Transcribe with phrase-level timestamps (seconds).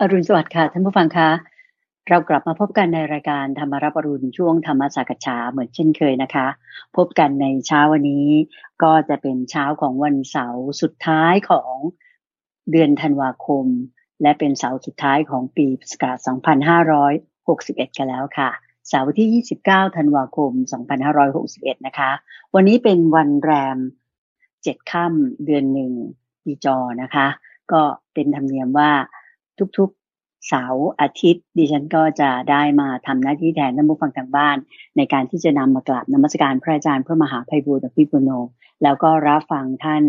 [0.00, 1.30] อรุณสวัสดิ์ค่ะท่านผู้ฟังคะ
[2.08, 6.46] เรากลับมาพบกันในรายการธรรมรับอรุณช่วงธรรมสักษาเหมือนเช่นเคยนะคะ
[6.96, 8.28] พบกันในเช้าวันนี้
[8.82, 11.74] ก็จะเป็นเช้าของวันเสาร์สุดท้ายของ
[12.70, 13.66] เดือนธันวาคม
[14.22, 16.18] และเป็นเสาร์สุดท้ายของปีพุทธศักราช
[17.88, 18.50] 2561 กันแล้วค่ะ
[18.88, 20.50] เสาร์ที่ 29 ธันวาคม
[21.18, 22.10] 2561 นะคะ
[22.54, 23.78] วันนี้เป็นวันแรม
[24.34, 25.92] 7 ค่ำเดือนหนึ่ง
[26.44, 27.26] ปีจอนะคะ
[27.72, 27.82] ก็
[28.14, 28.92] เป็นธรรมเนียมว่า
[29.78, 30.04] ทุกๆ
[30.48, 34.56] เสาร์อาทิตย์ ดิฉันก็จะได้มาทำหน้าที่แทนท่านผู้ฟังทางบ้าน
[34.96, 38.30] ในการที่จะนำมากราบนมัสการพระอาจารย์พระมหาภัยบูร์อภิปุโน
[38.82, 40.02] แล้วก็รับฟังท่าน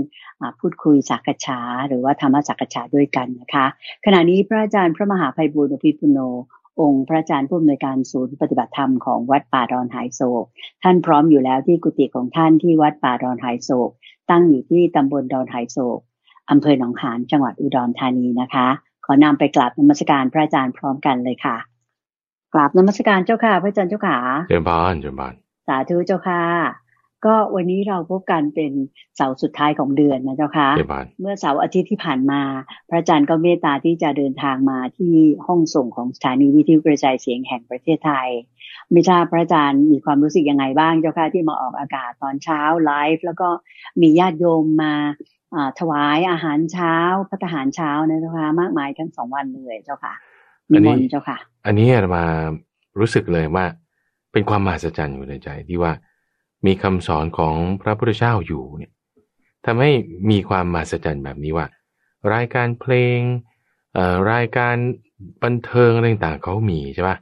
[0.60, 3.66] พูดคุยสักษาหรือว่าธรรมสักษาด้วยกันนะคะ
[4.06, 6.20] ขณะนี้พระอาจารย์พระมหาภัยบูร์อภิปุโน
[6.82, 10.46] องค์พระอาจารย์ผู้อำนวยการศูนย์ปฏิบัติธรรมของวัดป่าดอนหายโศก
[10.84, 13.90] ท่านพร้อมอยู่แล้วที่กุฏิของท่านที่วัดป่าดอนหายโศก
[14.30, 16.00] ตั้งอยู่ที่ตำบลดอนหายโศก
[16.50, 18.68] อำเภอหนองหานจังหวัดอุดรธานีนะคะ
[19.06, 21.58] ขอนำไปกราบนมัสการพระอาจารย์พร้อมกันเลยค่ะ
[22.54, 25.34] กราบนมัสการเจ้าค่ะ พระอาจารย์เจ้าค่ะเจริญพรเจริญพร
[25.68, 26.44] สาธุเจ้าค่ะ
[27.26, 28.72] ก็วันนี้เราพบกันเป็น
[29.16, 30.70] เสาร์สุดท้ายของเดือนนะเจ้าค่ะ
[31.22, 32.42] เมื่อเสาร์อาทิตย์ที่ผ่านมา
[32.90, 35.14] พระอาจารย์ก็เมตตาที่จะเดินทางมาที่
[35.46, 38.30] ห้องส่งของสถานีวิทยุกระจายเสียงแห่งประเทศไทย
[38.92, 43.50] ไม่ทราบพระอาจารย์มีความรู้สึกยังไงบ้างเจ้าค่ะที่มาออกอากาศตอนเช้าไลฟ์แล้วก็
[44.02, 44.94] มีญาติโยมมา
[45.80, 46.96] ถวายอาหารเช้า
[47.32, 50.14] พัฒหารเช้านะเจ้าค่ะมากมายทั้งสองวันเลยเจ้าค่ะ
[50.72, 52.26] มีมนเจ้าค่ะ อันนี้มา
[53.00, 53.66] รู้สึกเลยว่า
[54.32, 55.94] เป็นความมหัศจรรย์อยู่ในใจ ที่ว่า
[56.66, 58.92] มีคำสอนของพระพุทธเจ้าอยู่เนี่ย
[59.66, 59.92] ทำให้
[60.30, 61.68] มีความมหัศจรรย์แบบนี้ว่า
[62.34, 63.20] รายการเพลง
[63.94, 64.76] เอ่อรายการ
[65.44, 67.18] บันเทิงอะไรต่างๆเขามีใช่ปะ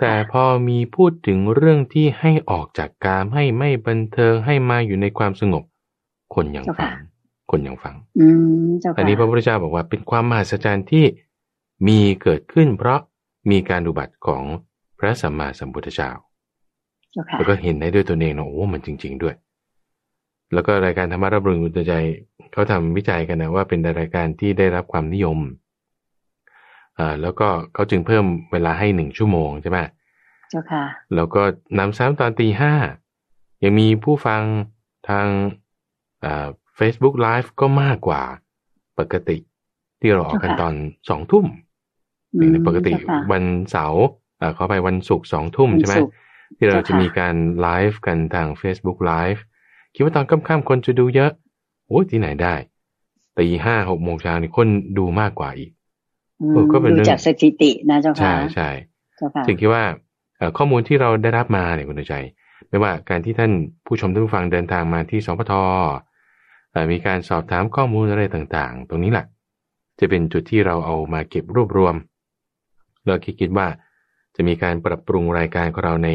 [0.00, 5.64] แต่พอมีพูดถึงเรื่องที่ให้ออกจากกามให้ไม่บันเทิงให้มาอยู่ในความสงบ
[6.34, 6.92] คนอย่างฟัง
[7.52, 8.26] คนยังฟังอื
[8.66, 11.04] มอันนี้พระพุทธเจ้าบอกว่าเป็นความมหัศจรรย์ที่
[11.88, 13.00] มีเกิดขึ้น เพราะ
[13.50, 14.42] มีการดูบัตรของ
[14.98, 16.10] พระสัมมาสัมพุทธเจ้า
[17.36, 19.34] แล้วก็เห็นได้ด้วยตัวเองนะโอ้มันจริง ๆด้วย
[20.52, 21.94] แล้วก็รายการธรรมะรับรู้ตัวใจ
[22.52, 25.38] เขาทำวิจัยกันนะว่าเป็นรายการที่ได้รับความนิยม
[26.98, 29.78] อ่าแล้วก็เขาจึงเพิ่มเวลาให้หนึ่งชั่วโมงใช่ไหม
[30.50, 31.42] เจ้าค่ะ แล้วก็
[31.78, 32.74] นำซ้ำตอนตีห้า
[33.64, 34.42] ยังมีผู้ฟัง
[35.08, 35.26] ทาง
[36.24, 38.22] อ่า Facebook Live ก็มากกว่า
[38.98, 39.36] ปกติ
[40.00, 40.74] ที่เราออกกันตอน
[41.08, 41.46] สองทุ่ม
[42.52, 42.92] ในปกติ
[43.32, 44.04] วันเสาร์
[44.54, 45.96] เขาไปวันศุกร์สองทุ่มใช่ไหม
[46.56, 49.40] ที่เราจะมีการไลฟ์กันทาง Facebook Live
[49.94, 51.30] คิดว่าตอนค่ำๆคนจะดูเยอะ
[51.86, 52.54] โอ้ที่ไหนได้
[53.38, 54.68] ตีห้าหกโมงเช้านี่คน
[54.98, 55.70] ดูมากกว่าอีก
[56.72, 58.70] ก็เป็นเรื่องจากสถิตินะเจ้าค่ะใช่ใช่
[59.46, 59.84] จึงคิดว่า
[60.56, 62.14] ข้อมูลที่เราได้รับมาเนี่ยคุณใจ
[62.68, 63.52] ไม่ว่าการที่ท่าน
[63.86, 65.52] ผู้ชมท่านผู้ฟังเดินทางมาที่สพท
[66.92, 69.26] มีการสอบถามข้อมูลอะไรต่างๆ ตรงนี้แหละ
[69.98, 71.94] จะเป็นจุดที่เราเอามาเก็บรวบรวม
[73.06, 73.66] เราคิดคิดว่า
[74.36, 76.10] จะมีการปรับปรุงรายการของเราใน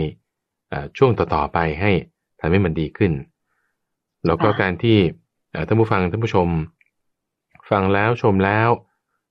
[0.98, 1.92] ช่วงต่อๆไปให้
[2.40, 3.12] ทำให้มันดีขึ้น
[4.26, 4.98] แล้วก็การที่
[5.68, 6.48] ท่านผู้ฟังท่านผู้ชม
[7.72, 8.70] ฟังแล้วชมแล้ว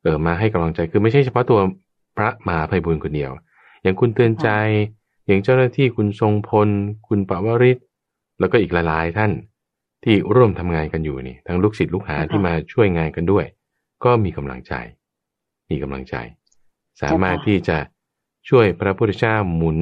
[0.03, 1.61] เออมาให้กำลังใจคือไม่ใช่เฉพาะตัว
[2.17, 3.31] พระมหาภัยบุญคนเดียว
[3.83, 4.49] อย่างคุณเตือนใจ
[5.27, 6.69] อย่างเจ้าหน้าที่คุณทรงพล
[7.09, 7.79] คุณปวริศ
[8.41, 9.33] แล้วก็อีกหลายๆท่าน
[10.09, 13.45] ที่ร่วมทำงานกันอยู่นี่ทั้งลูกศิษย์ลูกหาที่มาช่วยงานกันด้วย
[14.05, 14.73] ก็มีกำลังใจ
[15.71, 16.15] มีกำลังใจ
[17.03, 17.79] สามารถที่จะ
[18.49, 19.79] ช่วยพระพุทธเจ้าหมุน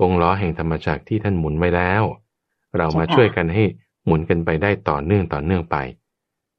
[0.00, 2.02] กงล้อแห่งธรรมจักรที่ท่านหมุนไว้แล้ว
[2.76, 3.64] เรามาช่วยกันให้
[4.06, 5.76] หมุนกันไปได้ต่อเนื่องต่อเนื่องไป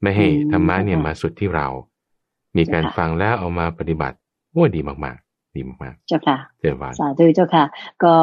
[0.01, 1.67] ไม่ให้ธรรมะเนี่ยมาสุดที่เรา
[2.57, 4.17] มีการฟังแล้วเอามาปฏิบัติ
[4.51, 7.63] โอ้ดีมากๆ ดีมากๆ เจ้าค่ะเจ้าสาธุเจ้าค่ะ
[8.03, 8.15] ก็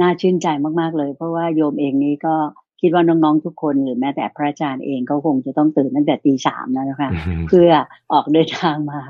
[0.00, 0.46] น่าชื่นใจ
[0.80, 2.34] มากๆเลย เพราะว่าโยมเองนี้ก็
[2.82, 7.10] คิดว่าน้องๆทุกคนหรือแม้แต่พระอาจารย์เองก็คงจะต้องตื่นตั้งแต่ตีสามนะคะ
[7.48, 7.70] เพื่อ
[8.12, 9.00] ออกเดินทางมา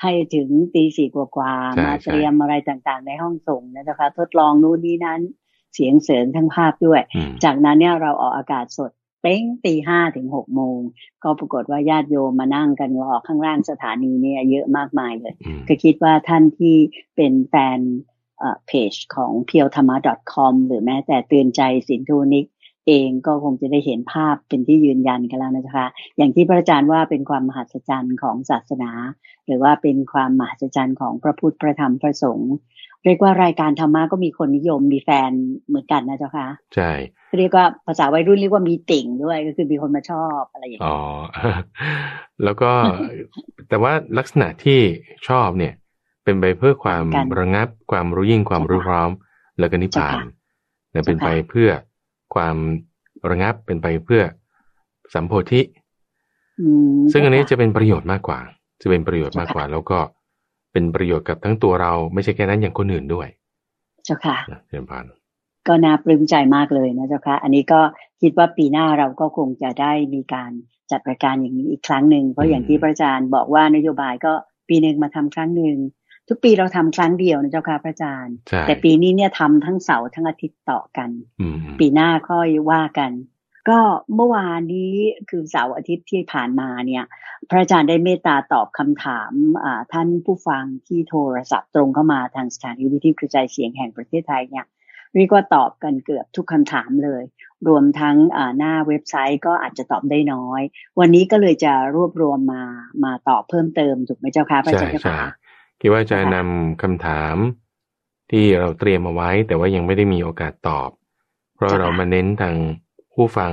[0.00, 5.20] ให้ถึงตีสี่กว่าๆมาเตรียมอะไรต่างๆ ในห้องส่งนะคะ ทดลองนู่นนี่นั้น
[5.74, 7.02] เสียงเสริงทั้งภาพด้วย
[7.44, 8.90] จากนั้นเนี่ยเราออกอากาศสด
[9.22, 10.78] เป้งตีห้าถึงหกโมง
[11.24, 15.34] ก็ปรากฏว่าญาติโยมมานั่งกันรอข้างล่างสถานีเนี่ยเยอะมากมายเลย
[15.68, 16.76] ก็คิดว่าท่านที่
[17.16, 17.78] เป็นแฟน
[18.66, 19.96] เพจของ p พียวธรรมะ
[20.32, 22.46] .com หรือแม้แต่เตือนใจสินทูนิก
[22.90, 28.90] เองก็คงจะได้เห็นภาพเป็นที่ยืนยันกันแล้วนะคะอย่างที่พระอาจารย์ว่าเป็นความมหัศจรรย์ของศาสนา
[29.46, 32.52] หรือว่าเป็นความมหัศจรรย์ของพระพุทธพระธรรมพระสงฆ์
[33.04, 35.30] เรียกว่ารายการธรรมะก็มีคนนิยมมีแฟน
[35.66, 36.90] เหมือนกันนะเจ้าค่ะใช่
[37.38, 40.98] เรียกว่าภาษาวัยรุ่นเรียกว่ามีติ่งด้วยก็คือมีคนมาชอบอะไรอย่างนี้อ๋อ
[42.44, 42.70] แล้วก็
[43.68, 44.80] แต่ว่าลักษณะที่
[45.28, 45.74] ชอบเนี่ย
[46.24, 47.04] เป็นไปเพื่อความ
[47.38, 49.10] ระงับความรู้ยิ่งความรู้พร้อม
[49.58, 50.16] แล้วก็นิพพาน
[51.06, 51.70] เป็นไปเพื่อ
[52.34, 52.56] ความ
[53.30, 54.22] ระงับเป็นไปเพื่อ
[55.14, 55.60] สัมโพธิ
[57.12, 58.38] ซึ่งอันนี้จะเป็นประโยชน์มากกว่า
[58.82, 59.98] จะเป็นประโยชน์มากกว่า แล้วก็
[60.72, 63.28] เป็นประโยชน์กับทั้งตัวเราไม่ใช่แค่นั้นอย่างคนอื่นด้วย
[64.04, 64.36] เจ้าค่ะ
[64.68, 65.04] เชิญพาน
[65.68, 67.80] ก็น่าปลื้มใจมากเลยนะเจ้าค่ะ อันนี้ก็
[68.22, 70.50] คิดว่าปีหน้าเราก็คงจะได้มีการ
[70.90, 74.32] จัดรายการอย่างนี้อีกครั้งหนึ่งเพราะอย่างที่พระอาจารย์บอกว่านโยบายก็
[74.68, 75.76] ปีหนึ่งมาทำครั้งหนึ่ง
[76.30, 78.36] ทุกปีเราทำครั้งเดียวนะเจ้าค่ะพระอาจารย์
[78.66, 81.10] แต่ปีนี้เนี่ยทำทั้งเสาร์ทั้งอาทิตย์ต่อกัน
[81.80, 83.12] ปีหน้าค่อยว่ากัน
[83.68, 83.78] ก็
[84.14, 84.94] เมื่อวานนี้
[85.30, 87.04] คือเสาร์อาทิตย์ที่ผ่านมาเนี่ย
[87.50, 89.32] พระอาจารย์ได้เมตตาตอบคำถาม
[89.92, 94.66] ท่านผู้ฟังที่โทรศัพท์ตรงเข้ามาทางสถานีวิทยุกระจายเสียงแห่งประเทศไทยเนี่ย
[95.14, 97.22] เรียกว่าตอบกันเกือบทุกคำถามเลย
[97.68, 98.16] รวมทั้ง
[98.58, 100.62] หน้าเว็บไซต์ก็อาจจะตอบได้น้อย
[101.00, 102.64] วันนี้ก็เลยจะรวบรวมมา
[103.04, 105.20] มาตอบเพิ่มเติมถูกไหมเจ้าคะพระอาจารย์คะ
[105.80, 107.36] คิดว่าจะนำคำถาม
[108.30, 110.90] ที่เราเตรียมมาไว้ แต่ว่ายังไม่ได้มีโอกาสตอบ
[111.54, 112.54] เพราะเรามาเน้นทาง
[113.14, 113.52] ผู้ฟัง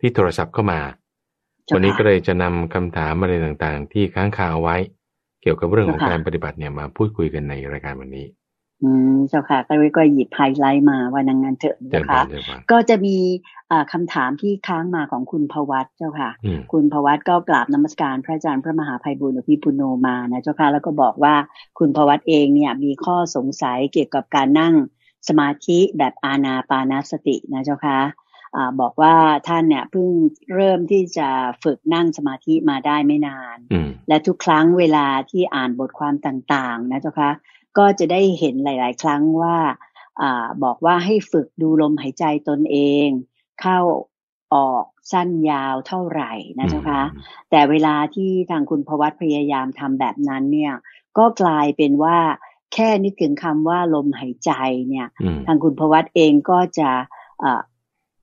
[0.00, 0.80] ที่โทรศัพท์เข้ามา
[1.74, 4.76] วันนี้ก็เลยจะนำคำถามอะไรต่างๆ ที่ค้างคาเอาไว้
[5.42, 8.26] เกี่ยวกับเรื่องของการปฏิบัติเนี่ยมาพูดคุยกันในรายการวันนี้
[8.82, 12.22] อืมเจ้าค่ะก็เลยก็หยิบไฮไลท์มาว่านางงานเถอะนะคะ
[12.72, 13.16] ก็จะมี
[13.92, 16.30] คำถามที่ค้างมาของคุณพวัตเจ้าค่ะ
[16.72, 21.34] คุณพวัตก็กราบนมัสการพระอาจารย์พระมหาภัยบุญอภิปุโนมานะเจ้าค่ะ แล้วก็บอกว่า
[21.78, 24.74] คุณพวัตเองเนี่ยมีข้อสงสัยเกี่ยวกับการนั่ง
[25.28, 28.00] สมาธิแบบอาณาปานาสตินะเจ้าค่ะ
[28.80, 29.14] บอกว่า
[29.48, 30.10] ท่านเนี่ยเพิ่ง
[30.54, 31.28] เริ่มที่จะ
[31.64, 33.56] ฝึกนั่งสมาธิมาได้ไม่นาน
[34.08, 37.30] และทุกครั้งเวลาที่อ่านบทความต่างๆ นะเจ้าค่ะ
[37.78, 39.56] ก็จะได้เห็นหลาย ๆ ครั้งว่า
[40.20, 40.24] อ
[40.64, 43.08] บอกว่าให้ฝึกดูลมหายใจตนเอง
[43.60, 43.78] เข้า
[44.54, 47.02] ออกสั้นยาวเท่าไหร่นะเจ้าคะ
[47.50, 50.74] แต่เวลาที่ทางคุณพวัตพยายามทำแบบนั้นเนี่ย
[51.18, 52.18] ก็กลายเป็นว่า
[52.72, 54.52] แค่นึกถึงคำว่าลมหายใจ
[54.88, 55.06] เนี่ย
[55.46, 56.90] ทางคุณพวัตเองก็จะ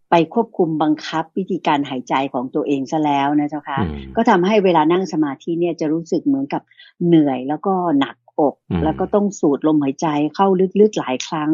[0.10, 3.80] ไปควบคุมบังคับวิธีการหายใจของตัวเองซะแล้วนะเจ้าคะ
[4.16, 6.62] ก็ทำให้เวลานั่งสมาธิเนี่ยจะรู้สึกเหมือนกับ
[7.06, 10.48] เหนื่อยแล้วก็หนักอก แล้วก็ต้องสูดลมหายใจเข้า
[10.80, 11.51] ลึกๆหลายครั้ง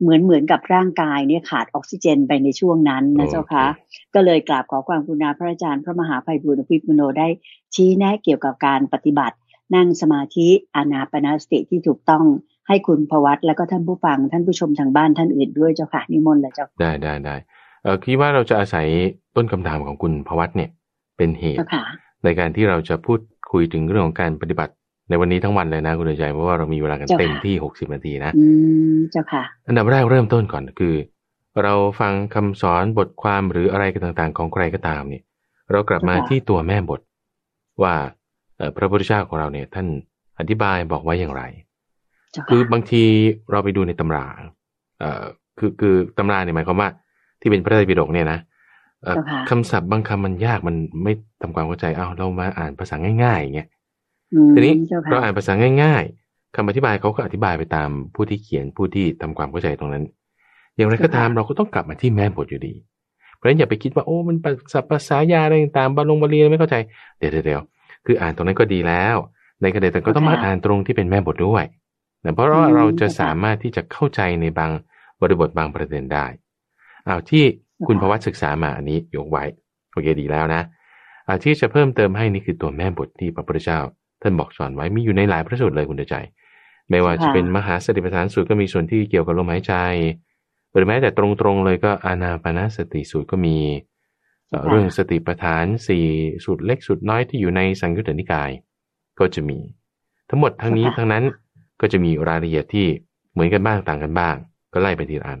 [0.00, 3.66] เหมือนเหมือนกับร่างกายเนี่ยขาดออกซิเจนไปในช่วงนั้นนะเจ้าคะ
[4.14, 7.28] ก็เลยกราบขอความกรุณาพระอาจารย์ พระมหาภัยบุญอภิปุโนได้
[7.74, 9.36] ชี้แนะเกี่ยวกับการปฏิบัติ
[9.74, 12.24] นั่งสมาธิอานาปนาสติที่ถูกต้อง
[12.68, 17.36] ให้คุณพวัตแล้วก็ท่านผู้ฟังท่านผู้ชมทางบ้านท่านอื่นด้วยเจ้าค่ะนิมนต์เลยเจ้าได้ได้ได้
[17.82, 18.86] เออคิดว่าเราจะอาศัย
[19.36, 20.70] ต้นคำถามของคุณพวัตเนี่ย
[21.16, 21.58] เป็นเหตุ
[22.24, 23.20] ในการที่เราจะพูด
[23.52, 24.72] คุยถึงเรื่องของการปฏิบัติ
[25.08, 28.44] ในวันนี้ทั้งวันเลยนะคุณใจเพราะว่าเรามีเวลากันเต็มที่หกสิบนาทีนะอื
[28.94, 30.94] มเจ้าค่ะ อันดับแรกเริ่มต้นก่อนคือ
[31.62, 35.22] เราฟังคำสอนบทความหรืออะไรกันต่างๆ ของใครก็ตามเนี่ย
[35.70, 37.00] เรากลับมาที่ตัวแม่บท
[37.82, 37.94] ว่า
[38.76, 39.86] พระพุทธเจ้าของเราเนี่ย ท่าน
[40.38, 41.42] อธิบายบอกไว้อย่างไร
[42.48, 43.02] คือบางที
[43.50, 44.26] เราไปดูในตำรา
[44.98, 45.24] เอ่อ
[45.58, 46.88] คือคือตำราเนี่ยหมายความว่า
[47.40, 48.38] ที่เป็นพระไตรปิฎกเนี่ยนะ
[49.50, 51.12] คำศัพท์บางคำมันยากมันไม่
[51.42, 53.68] ทำความเข้าใจเอาเรามาอ่านภาษาง่ายๆอย่างเงี้ย
[54.54, 54.74] ทีนี้
[55.10, 55.52] เราอ่านภาษา
[55.82, 60.04] ง่าย ๆคำอธิบายเขาก็อธิบายไปตามผู้ที่เขียนผู้ที่ทำความเข้าใจตรงนั้น
[60.76, 62.74] อย่างไรก็ตามเราก็ต้องกลับมาที่แม่บทอยู่ดี
[63.34, 64.36] เพราะฉะนั้นอย่าไปคิดว่าโอ้มัน
[64.90, 66.76] ภาษายาอะไรต่างๆบาลงบาลีไม่เข้าใจ
[67.18, 67.62] เดี๋ยวเดี๋ยว
[68.06, 69.16] คืออ่านตรงนั้นก็ดีแล้ว
[69.62, 71.64] ในกระเด็นแต่ก็ต้องมาอ่านตรงที่เป็นแม่บทด้วย
[72.34, 74.70] เพราะว่าเราจะสามารถที่จะเข้าใจในบาง
[75.20, 76.26] บริบทบางประเด็นได้
[77.04, 77.44] เอาที่
[77.86, 79.44] คุณภวัตศึกษามาอันนี้ยกไว้
[79.92, 80.62] โอเคดีแล้วนะ
[81.42, 83.80] ที่จะเพิ่มเติมให้นี่คือตัวแม่บทที่พระพุทธเจ้า
[84.22, 86.16] ท่านบอกสอนไว้มีอยู่ในหลายพระสูตรเลยคุณใจ
[86.90, 89.74] ไม่ว่าจะเป็นมหาสติปัฏฐานสูตรก็มีส่วนที่เกี่ยวกับลมหายใจ
[90.72, 93.56] หรือแม้แต่ตรงๆเลยก็อานาปนาสติสูตรก็มี
[94.68, 96.04] เรื่องสติปัฏฐานสี่
[96.44, 98.50] สูตรเล็กสูตรน้อยที่อยู่ในสังยุตตนิกาย
[99.18, 99.58] ก็จะมี
[100.30, 101.24] ทั้งหมดทั้งนี้ทั้งนั้น
[101.80, 102.86] ก็จะมีรายละเอียดที่
[103.32, 104.36] เหมือนกันบ้างต่างกันบ้าง
[104.72, 105.40] ก็ไล่ไปทีละอัน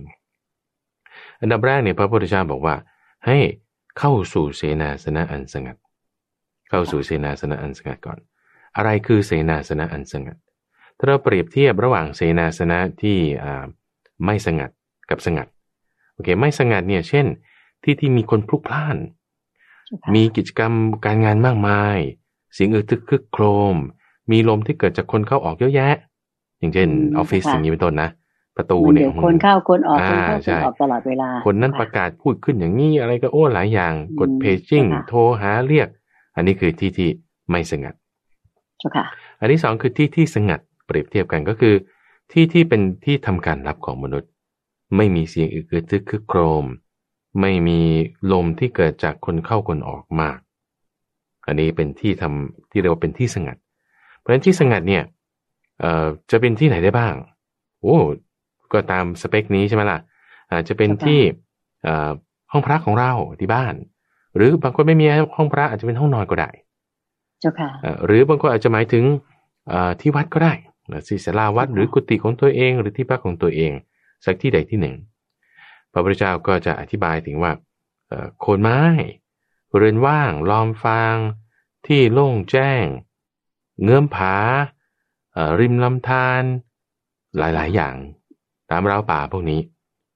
[1.40, 2.74] อันดับแรกเนี่ยพระพุทธเจ้าบอกว่า
[3.26, 3.38] ให้
[3.98, 5.76] เข้าสู่เสนาสนะอันสงัด
[6.70, 8.18] เข้าสู่เสนาสนะอันสงัดก่อน
[8.76, 10.36] อะไรคือเสนาสนะอันสงัด
[10.98, 13.18] ถ้าเราเปรียบเทียบระหว่างเสนาสนะที่
[14.24, 14.70] ไม่สงัด
[15.10, 15.46] กับสงัด
[16.14, 17.26] โอเค ไม่สงัดเนี่ย เช่น
[17.82, 18.96] ที่ที่มีคนพลุกพล่าน
[20.14, 20.72] มีกิจกรรม
[21.04, 21.98] การงานมากมาย
[22.54, 23.44] เสียงอึกทึกคึกโคร
[23.74, 23.76] ม
[24.30, 25.94] มีลมที่เกิดจากคนเข้าออกเยอะแยะ
[26.58, 28.10] อย่างเช่นออฟฟิศอย่างนี้เป็นต้นนะ
[28.56, 35.88] ประตูเนี่ยคนเข้าคนออกคนเข้าคนออกตลอดเวลา คนนั้นประกาศพูดขึ้นอย่างนี้อะไรก็โอ้หลายอย่าง กดเพจจิ้ง โทรหาเรียก
[36.36, 37.10] อันนี้คือที่ที่
[37.50, 37.94] ไม่สงัด
[39.40, 41.74] อันที่สองคือที่ที่สงัดเปรียบเทียบกันก็คือ
[42.32, 44.30] ที่ที่เป็นที่ทำการรับของมนุษย์
[44.96, 46.64] ไม่มีเสียงอึกทึกคึกโครม
[47.40, 47.80] ไม่มี
[48.32, 50.38] ลมที่เกิดจากคนเข้าคนออกมาก
[51.46, 53.56] อันนี้เป็นที่ทำที่เรียกว่าเป็นที่สงัด
[54.18, 55.02] เพราะฉะนั้นที่สงัดเนี่ย
[55.80, 57.14] เอ่อจะเป็นที่ไหนได้บ้าง
[57.80, 57.96] โอ้
[58.72, 59.98] ก็ตามสเปคนี้ใช่ไหมล่ะ
[60.52, 61.20] อาจจะเป็นที่
[62.52, 63.74] ห้องพระของเราที่บ้าน
[64.36, 65.06] หรือบางคนไม่มี
[65.36, 66.50] ห้องพระอาจจะเป็นห้องนอนก็ได้
[67.40, 67.70] เจ้าค่ะ
[68.06, 69.04] หรือบางคนอาจจะหมายถึง
[70.00, 70.52] ที่วัดก็ได้
[71.08, 73.72] ที่ศาลาวัดหรือกุฏิของตัวเอง หรือที่พักของตัวเอง
[74.24, 74.94] สักที่ใดที่หนึ่ง
[75.92, 77.52] พระพุทธเจ้าก็จะอธิบายถึงว่า
[78.40, 78.80] โคนไม้
[79.76, 81.16] เรือนว่างล้อมฟาง
[81.86, 82.84] ที่โล่งแจ้ง
[83.82, 84.36] เงื่อมผา
[85.60, 86.42] ริมลำธาร
[87.38, 87.94] หลายๆ อย่าง
[88.70, 89.60] ตามราวป่าพวกนี้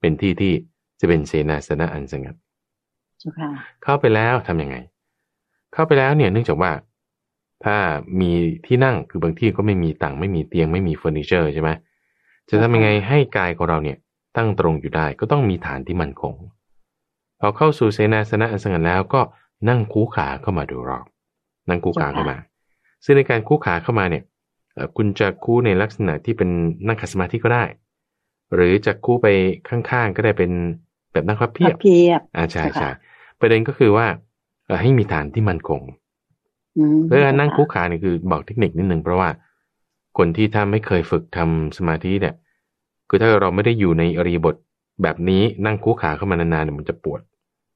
[0.00, 0.52] เป็นที่ที่
[1.00, 2.36] จะเป็นเสนาสนะอันสงัด
[3.82, 4.76] เข้าไปแล้วทํำยังไง
[5.72, 6.70] เข้าไปแล้วเนี่ยเนื่องจากว่า
[7.64, 7.76] ถ้า
[8.20, 8.30] มี
[8.66, 11.70] ที่นั่งคือบางที่ก็ไม่มีตังไม่มีเตียงไม่มีเฟอร์นิเจอร์ใช่ไหม
[12.48, 13.98] จะทำยังไงให้กายของเราเนี่ย
[14.36, 16.34] ตั้งตรงอยู่ได้ก็ต้องมีฐานที่มั่นคง
[17.40, 19.20] พอเข้าสู่เสนาสนะอันสงัดแล้วก็
[19.68, 21.06] นั่งคู่ขาเข้ามาดูรอบ
[21.68, 22.36] นั่งคู่ขาเข้ามา
[23.04, 24.24] ซึ่งในการคู่ขาเข้ามาเนี่ย
[24.96, 26.50] คุณจะคู่ในลักษณะที่เป็น
[26.86, 27.64] นั่งขัดสมาธิก็ได้
[28.54, 29.26] หรือจะคู่ไป
[29.68, 30.50] ข้างๆก็ได้เป็น
[31.12, 31.76] แบบนั่งพับเพียบ
[32.36, 32.90] อ่าใช่ใช่
[33.40, 34.06] ประเด็นก็คือว่า
[34.80, 35.80] ให้มีฐานที่มั่นคง
[37.06, 39.28] เพื่อนั่งคู่ขาเนี่ยคือบอกเทคนิคนิดหนึ่งเพราะว่า
[40.18, 42.34] คนที่ถ้าไม่เคยฝึกทำสมาธิเนี่ย
[43.08, 44.56] คือถ้าเราไม่ได้อยู่ในอริบท
[45.02, 47.20] แบบนี้นั่งคู่ขาเข้ามานานๆเนี่ยมันจะปวด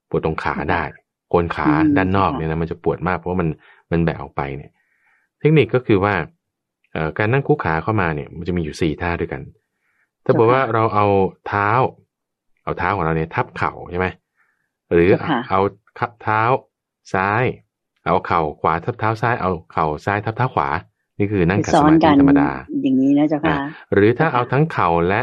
[0.08, 0.82] ปวดตรงขาได้
[1.30, 3.48] โคนขาด้านนอกเนี่ยนะมันจะปวดมากเพราะว่ามัน
[3.90, 4.70] มันแบกออกไปเนี่ย
[5.40, 6.14] เทคนิคก็คือว่า
[7.18, 9.42] การนั่งคู่ขาเข้ามาเนี่ย มันจะมีอยู่สี่ท่าด้วยกัน
[10.24, 11.06] ถ้าบอกว่าเราเอา
[11.46, 11.70] เท้า
[12.64, 14.06] เอาเท้าของเราเนี่ยทับเข่าใช่ไหม
[14.92, 15.10] หรือ
[15.50, 15.60] เอา
[16.22, 16.42] เท้า
[17.14, 17.44] ซ้าย
[18.06, 20.68] เอาเข่าขวาทับเท้าซ้ายเอาเข่าซ้ายทับเท้าขวา
[21.18, 22.50] นี่คือนั่งขัดสมาธิธรรมดา
[22.82, 23.56] อย่างนี้นะเจ้าค่ะ
[23.94, 25.20] หรือถ้าเอาทั้งเข่าและ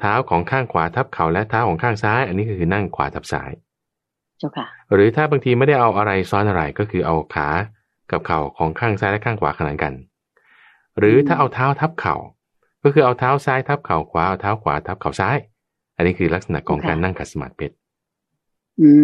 [0.00, 3.50] เท้าของข้างขวาทับเข่าและเท้าของข้างซ้าย อันนี้คือนั่งขวาทับซ้าย
[4.38, 7.48] เจ้าค่ะ หรือถ้าบางทีไม่ได้เอาอะไรซ้อนอะไรก็คือเอาขา
[8.10, 9.92] กับเข่าของข้างซ้ายและข้างขวาขนานกัน
[10.98, 12.16] หรือถ้าเอาเท้าทับเข่า
[12.82, 15.36] ก็คือเอาเท้าซ้ายทับเข่าขวาเอาเท้าขวาทับเข่าซ้าย
[15.96, 17.74] อันนี้คือลักษณะของการนั่งขัดสมาธิเพชร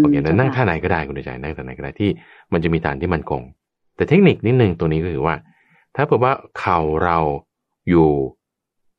[0.02, 2.10] โอเคนั้นนั่งท่าไหนก็ได้คุณใจนั่งท่าไหนก็ได้ที่
[2.52, 3.42] มันจะมีฐานที่มันคง
[3.96, 5.34] แต่เทคนิคนิดนึงตัวนี้ก็คือว่า
[5.96, 7.18] ถ้าเผื่อว่าเข่าเรา
[7.88, 8.08] อยู่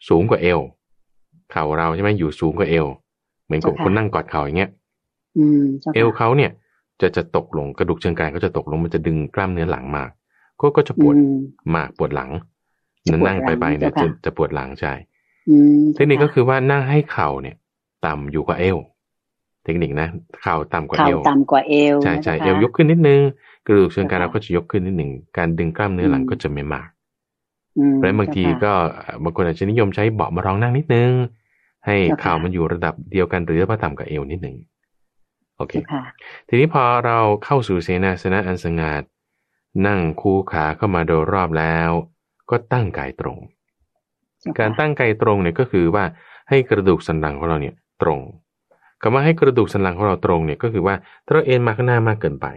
[0.09, 0.59] สูงกว่าเอว
[1.51, 2.85] เข่าเราใช่ไหมอยู่สูงกว่าเอว
[3.45, 4.71] เหมือนกับคนนั่งกอดเข่าอย่างเงี้ย
[5.95, 6.51] เอวเขาเนี่ย
[7.01, 10.09] จะจะตกลงกระดูกเชิงกรานก็จะตกลงมันจะดึงกล้ามเนื้อหลังมาก
[10.59, 11.15] ก็ก็จะปวด
[11.75, 12.31] มากปวดหลัง
[13.25, 14.93] นั่งไปไปเนี่ยจะจะปวดหลังใช่
[15.95, 17.55] เทคนิคก็คือว่านั่งให้เข่าเนี่ย
[18.05, 18.77] ต่ำอยู่กว่าเอว
[19.67, 20.07] เทคนิคนะ
[20.41, 23.21] เข่าต่ำกว่าเอวต่ำกว่าเอวใช่ใช่เอวยกขึ้นนิดนึง
[23.65, 26.89] กระดูกเชิงกรานเราก็จะยกขึ้นนิดหนึ่งการดึงกล้ามเนื้อหลังก็จะไม่มาก
[27.95, 28.73] เพราะบางทีก็
[29.23, 31.11] บางคนอาจจะนิยมใช้เบาะมารองนั่งนิดนึง
[31.85, 34.55] ให้เข่ามันอยู่ระดับเดียวกันหรือว่าต่ำกว่าเอวนิดหนึ่ง
[35.57, 35.73] โอเค
[36.47, 39.03] ทีนี้พอเราเข้าสู่เสนาสนะอันสงัด
[39.87, 41.89] นั่งคู่ขาเข้ามาโดยรอบแล้ว
[42.49, 43.37] ก็ตั้งกายตรง
[44.59, 46.03] การตั้งกายตรงเนี่ยก็คือว่า
[46.49, 48.19] ให้กระดูกสันหลังของเราเนี่ยตรง
[49.01, 52.47] คำว่าให้กระดูกสันหลังของเราตรงเนี่ยก็คือว่าถ้าเราเอ็นมาข้างหน้ามากเกินไป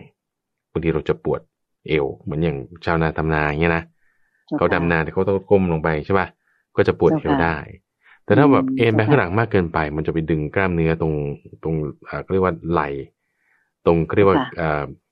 [0.73, 1.40] บางทีเราจะปวด
[1.88, 3.85] เอว เหมือนอย่างชาวนาทำนาอย่างเงี้ยนะ
[4.56, 6.26] เขาดำนาเขาต้องก้มลงไปใช่ป่ะ
[6.76, 7.56] ก็จะปวดเอวได้
[8.25, 11.12] แต่ถ้าแบบเอ็นไปข้างหลังมากเกินไป มันจะไปดึงกล้ามเนื้อตรง
[11.62, 11.75] ตรง
[12.32, 12.82] เรียกว่าไหล
[13.87, 14.37] ตรงเรียกว่า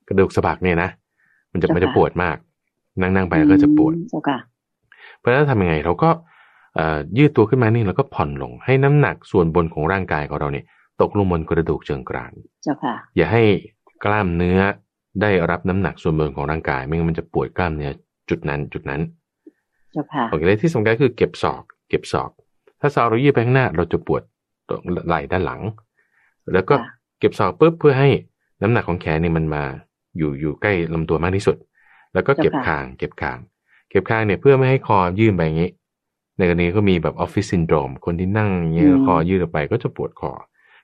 [0.07, 0.89] กระดูกสะบักเนี่ยนะ
[1.51, 2.37] มันจะมันจะปวดมาก
[3.01, 3.93] นั่งนั่งไปแล้วก็จะปวด
[5.19, 6.09] เพราะฉะนั้นทำยังไงเราก็
[7.17, 10.65] ยืดตัวขึ้นมานี่แล้วก็ผ่อนลง ให้น้ำหนักส่วนบนของร่างกายของเราเนี่ย
[11.01, 13.43] ตกลงบนกระดูกเชิงกรานเจ้าค่ะ อย่าให้
[14.05, 14.59] กล้ามเนื้อ
[15.21, 17.91] ได้รับน้ำหนักส่วนบนของร่างกาย ไม่งั้นมันจะปวดกล้ามเนื้อ
[18.29, 19.01] จุดนั้นจุดนั้น
[19.91, 22.31] เจ้าค่ะโอเคเลยที่สำคัญคือเก็บศอก เก็บศอก
[22.81, 24.21] ถ้าศอกเรายืดไปข้างหน้า เราจะปวด
[24.69, 25.61] ตรงไหล่ด้านหลัง
[26.53, 26.75] แล้วก็
[27.19, 28.09] เก็บศอกปุ๊บเพื่อให้
[28.61, 29.63] น้ำหนักของแขนนี่มันมา
[30.17, 31.57] อยู่อยู่ใกล้ลำตัวมากที่สุด
[32.13, 33.37] แล้วก็เก็บคาง เก็บคาง
[33.89, 35.71] เก็บคางเนี่ยเพื่อไม่ให้คอยื่นไปอย่างนี้
[36.37, 40.31] ในกรณีก็มีแบบออฟฟิศซินโดรมคนที่นั่งอย่างเงี้ยคอยืดออกไปก็จะปวดคอ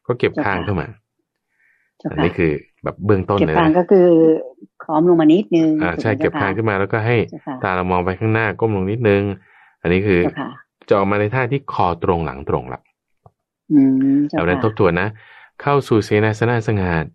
[0.07, 0.87] ก็เก็บคางเข้ามา
[2.11, 2.51] อันนี้คือ
[2.83, 4.07] แบบเบื้องต้นเลยเก็บคางก็คือ
[4.83, 7.17] ค้อมลงมานิดนึงอ่าใช่เก็บคางขึ้นมาแล้วก็ให้
[7.63, 9.21] ตาเรามองไปข้างหน้าก้มลงนิดนึง
[9.81, 10.19] อันนี้คือ
[10.87, 12.81] จะออกมาในท่าที่คอตรงหลังตรงหลัก
[14.37, 15.09] เราได้ทบทวนนะ
[15.61, 17.05] เข้าสู่เสนาสนะสงัด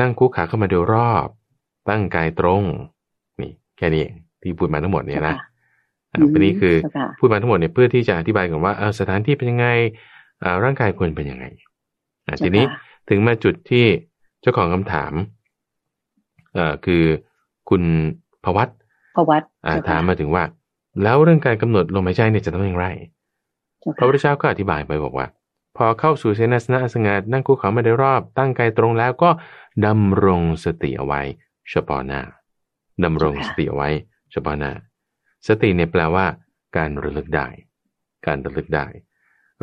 [0.00, 1.26] นั่งคุกขาเข้ามาเดียวรอบ
[1.88, 2.62] ตั้งกายตรง
[3.40, 4.04] นี่ แค่นี้
[4.42, 5.34] ที่พูดมาทั้งหมดเนี่ยนะ
[6.12, 6.74] อันนี้คือ
[7.18, 9.66] พูดมาทั้งหมดเนี่ยเพื่อที่จะอธิบายก่อนว่าสถานที่เป็นยังไง
[10.64, 11.44] ร่างกายควรเป็นยังไง
[12.44, 12.64] ทีนี้
[13.08, 13.84] ถึงมาจุดที่
[14.40, 15.12] เจ้าของคำถาม
[16.54, 17.04] เอ่อคือ
[17.68, 17.82] คุณ
[18.44, 18.68] พวัต
[19.16, 19.42] พวัต
[19.88, 20.44] ถามมาถึงว่า
[21.02, 22.86] แล้วเรื่องการกำหนดลมหายใจเนี่ยจะต้องอย่างไร
[23.98, 25.26] พระพุทธเจ้าก็อธิบายไปบอกว่า
[25.76, 29.30] พอเข้าสู่เสนาสนะสงัดนั่งคุกเขามาได้รอบ ตั้งกายตรงแล้วก็
[29.86, 31.20] ดำรงสติเอาไว้
[31.70, 32.20] เฉพาะหน้า
[33.04, 33.88] ดำรงสติเอาไว้
[34.32, 34.72] เฉพาะหน้า
[35.48, 36.26] สติเนี่ยแปลว่า
[36.76, 37.48] การระลึกได้
[38.26, 38.86] การระลึกได้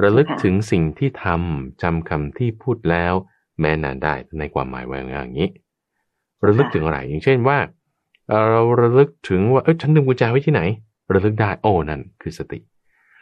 [0.03, 3.13] ระลึกถึงสิ่งที่ทำจำคำที่พูดแล้ว
[3.59, 5.49] แม้นานได้ในความหมายว่าอย่างนี้
[6.45, 7.57] ระลึกถึงอะไรอย่างเช่นว่า
[8.49, 10.61] เราระลึกถึงว่าเออฉันลืมกุญแจไว้ที่ไหน
[11.13, 12.59] ระลึกได้โอ้นั่นคือสติ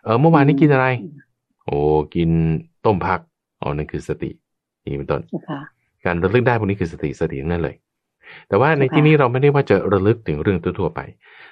[0.03, 0.88] เออเมื่อวานนี้กินอะไร
[1.65, 1.77] โอ้
[2.15, 2.30] กิน
[2.86, 3.20] ต้มผัก
[3.62, 4.30] อ๋อนั่นคือสติ
[4.84, 5.60] นี่เป็นต้นเจ้าค่ะ
[6.06, 7.75] การระลึกได้พวกนี้คือสติสติทั้งนั้นเลย
[8.48, 11.00] แต่ว่าในที่นี้เราไม่ได้ว่าจะระลึกถึงเรื่องทั่วๆไป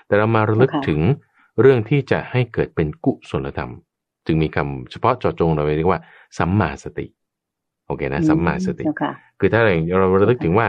[0.07, 0.99] แต่เรามาระลึกเจ้าค่ะถึง
[1.61, 3.71] เรื่องที่จะให้เกิดเป็นกุศลธรรม
[4.25, 6.01] จึงมีคำเฉพาะเจาะจงเราเรียกว่า
[6.37, 7.05] สัมมาสติ
[7.87, 9.61] โอเคนะ สัมมาสติเจ้าค่ะคือถ้า
[9.99, 10.67] เราระลึกถึงว่า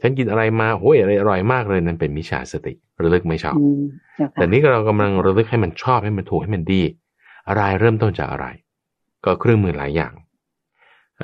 [0.00, 3.82] ฉันกินอะไรมาโอ้ยอะไรอร่อยมากเลยนั่นเป็นมิจฉาสติ ระลึกไม่ชอบอืม
[4.16, 6.82] เจ้าค่ะแต่นี้เรากำลังระลึกให้มันชอบให้มันถูกให้มันดี
[7.48, 8.46] อะไรเริ่มต้นจากอะไร
[9.24, 10.12] ก็เครื่องมือหลายอย่าง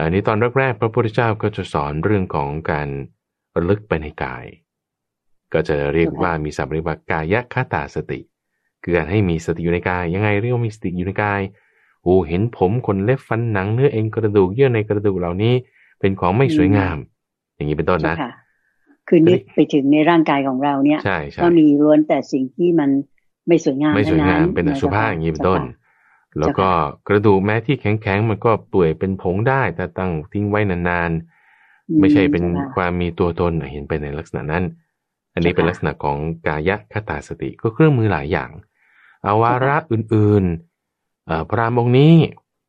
[0.04, 2.88] อันนี้ตอนแรกๆพระพุทธเจ้าก็จะสอนเรื่องของการ
[3.56, 4.44] ระลึกไปในกาย
[5.52, 8.20] ก็จะเรียกว่ามีสัพท์เรียกว่ากายคตาสติ
[8.82, 11.40] คือการให้มีสติอยู่ในกาย ยังไงเรียกว่ามีสติอยู่ในกาย
[12.02, 15.54] โอ้เห็นผมขนเล็บฟันหนังเนื้อเอ็นกระดูกเยื่อในกระดูกเหล่านี้
[16.00, 16.96] เป็นของไม่สวยงาม
[17.54, 18.32] อย่างนี้เป็นต้นเจ้านะค่ะ
[19.08, 22.90] คือนึกไปถึงในร่างกายของเราเนี่ยใช่ใช่ก็มีล้วนแต่สิ่งที่มัน
[23.48, 25.78] ไม่สวยงามไม่สวยงามทั้เป็นอสุภะอย่างนี้เป็นต้นจ้าค่ะ
[26.38, 26.68] แล้วก็
[27.08, 31.10] กระดูกแม้ที่แข็งๆมันก็เปื่อยเป็นผงได้แต่ตั้งทิ้งไว้นาน
[31.88, 34.64] อืๆไม่ใช่เป็นจ้าค่ะความมีตัวตนเห็นไปในลักษณะนั้น
[35.34, 36.16] อันนี้เจ้าค่ะเป็นลักษณะของ
[36.46, 38.50] กายคตาสติก็เครื่องมือหลายอย่าง
[39.26, 40.69] อาวาระอื่นๆเอ่อ
[41.48, 42.14] พระรามองค์นี้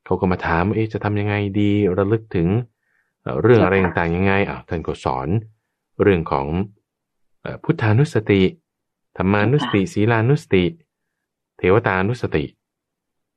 [0.05, 2.48] เขาก็มาถามว่าเอ๊ะจะทำยังไงดีระลึกถึง
[3.22, 5.27] เอ่อเรื่องอะไรต่างๆยังไงอะท่านก็สอน
[6.01, 6.48] เรื่องของ
[7.41, 8.41] เอ่อพุทธานุสติ
[9.17, 10.63] ธรรมานุสติศีลานุสติ
[11.58, 12.46] เทวตานุสติ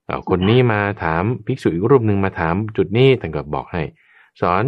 [0.07, 3.83] เอาคนนี้มาถามภิกษุอีกรูปหนึ่งมาถามจุดนี้ท่านก็บอกให้
[4.41, 4.65] สอน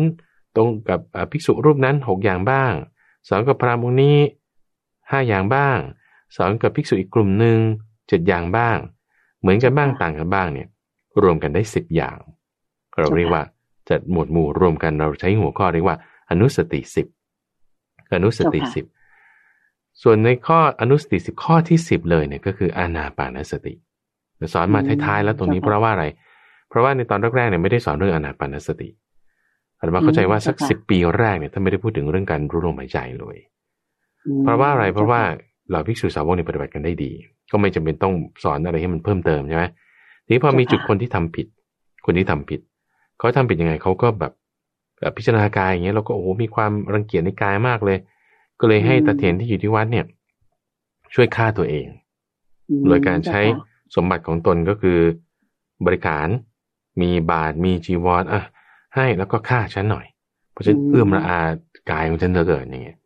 [0.56, 2.72] ตรงกับเอ่อภิกษุรูปนั้นหกอย่างบ้าง
[3.28, 4.18] สอนกับพราหมณ์องค์นี้
[5.10, 5.78] ห้าอย่างบ้าง
[6.36, 7.58] สอนกับภิกษุอีกกลุ่มหนึ่ง
[8.08, 8.78] เจ็ดอย่างบ้าง
[9.40, 10.68] เหมือนกันบ้างต่างกันบ้างเนี่ย
[11.22, 12.16] รวมกันได้สิบอย่าง
[13.00, 13.42] เราเรียกว่า
[13.90, 15.96] จัดหมวดหมู่รวมกันเราใช้หัวข้อเรียกว่า
[16.30, 17.06] อนุสติสิบ
[18.14, 18.84] อนุสติสิบ
[20.02, 23.74] ส่วนในข้ออนุสติสิบข้อที่สิบเลยเนี่ยก็คืออานาปานสติ
[24.54, 26.04] สอนมาท้ายๆ แล้วตรงนี้เพราะว่าอะไร
[26.68, 28.88] เพราะว่าในตอนแรกๆเนี่ยไม่ได้สอนเรื่องอานาปานสติ
[29.78, 33.36] อาตมาเข้าใจว่าสักสิบปีแรกเนี่ยท่านไม่ได้พูดถึงเรื่องการรู้ลมหายใจเลย
[34.26, 35.22] อืมเพราะว่าอะไรเพราะว่า
[35.68, 37.10] เหล่าภิกษุสาวกเนี่ยปฏิบัติกันได้ดี
[37.50, 39.64] ก็ไม่จำเป็นต้องสอนอะไรให้มันเพิ่มเติมใช่ไหม
[40.24, 41.46] ทีนี้พอมีจุดคนที่ทำผิด
[42.06, 42.60] คนที่ทำผิด
[43.18, 44.32] เขาทำผิดยังไงเขาก็แบบ
[45.00, 47.98] แบบพิจารณากายอย่างเงี้ยเราก็โอ้โหมีความรังเกียจในกายมากเลย
[48.60, 50.06] ก็เลยให้ตาเถนที่อยู่ที่วัดเนี่ย
[51.14, 51.86] ช่วยฆ่าตัวเอง
[52.70, 54.98] อืมโดยการใช้เจ้ค่ะสมบัติของตนก็คือ
[55.86, 56.26] บริการ
[57.00, 58.42] มีบาทมีจีวรอะ
[58.94, 60.06] ให้แล้วก็ฆ่าฉันหน่อย
[60.52, 61.38] เพราะฉันเอื้อมระอา
[61.90, 63.05] กายของฉันเหลือเกินอย่างเงี้ยอื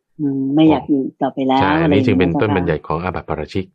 [0.55, 3.65] ไม่อยากอยู่ต่อไปแล้วใช่อันอะไรนี้จึงเป็นอย่าต้นยบัญญัติของอาบัติปาราชิก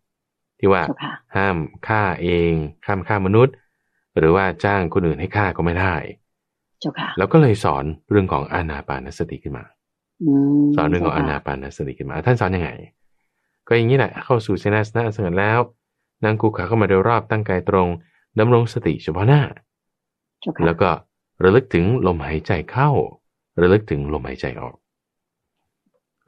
[0.58, 1.56] ที่ว่าเจ้าค่ะห้าม
[1.88, 2.52] ฆ่าเอง
[2.86, 3.54] ห้ามฆ่ามนุษย์
[4.18, 5.94] หรือว่าจ้างคนอื่นให้ฆ่าก็ไม่ได้
[6.80, 9.64] เจ้าค่ะแล้วก็เลยสอนเรื่องของอานาปานสติขึ้นมา
[10.22, 12.70] อืมสอนเรื่องของอาจ้นาค่ะปานสติขึ้นมา ท่านสอนยังไง
[13.68, 15.58] ก็อย่างนี้แหละเข้าสู่เสนาสนะสงัดแล้ว
[16.24, 17.88] นางกูขาเข้ามาโดยรอบตั้งกายตรง
[18.38, 19.42] ดำรงสติเฉพาะหน้า
[20.40, 20.90] เจ้าค่ะแล้วก็
[21.44, 22.90] ระลึกถึงลมหายใจเข้า
[23.60, 24.74] ระลึกถึงลมหายใจออก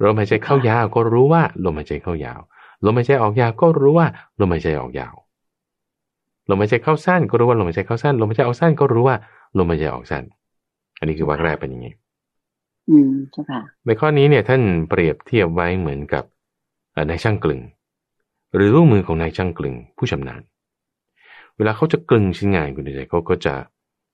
[0.04, 2.40] ลมหายใจเข้ายาวก็รู้ว่าลมหายใจเข้ายาว
[2.84, 4.06] ลมหายใจออกยาวก็รู้ว่า
[4.40, 5.14] ลมหายใจออกยาว
[6.48, 9.16] ลมหายใจเข้าสั้นก็รู้ว่าลมหายใจเข้าสั้น ลมหายใจออกสั้นก็รู้ว่า
[9.58, 10.24] ลมหายใจออกสั้น
[10.98, 11.92] อันนี้คือวรรคแรกเป็นอย่างนี้
[12.88, 16.24] อืมเจ้าค่ะในข้อนี้เนี่ยท่านเปรียบเทียบไว้เหมือนกับ
[16.92, 17.60] เอ่อนายช่างกลึง
[18.54, 20.42] หรือลูกมือของนายช่างกลึง ผู้ชำนาญ
[21.56, 23.54] เวลาเขาจะกลึงชิ้นงานคุณใจเขาก็จะ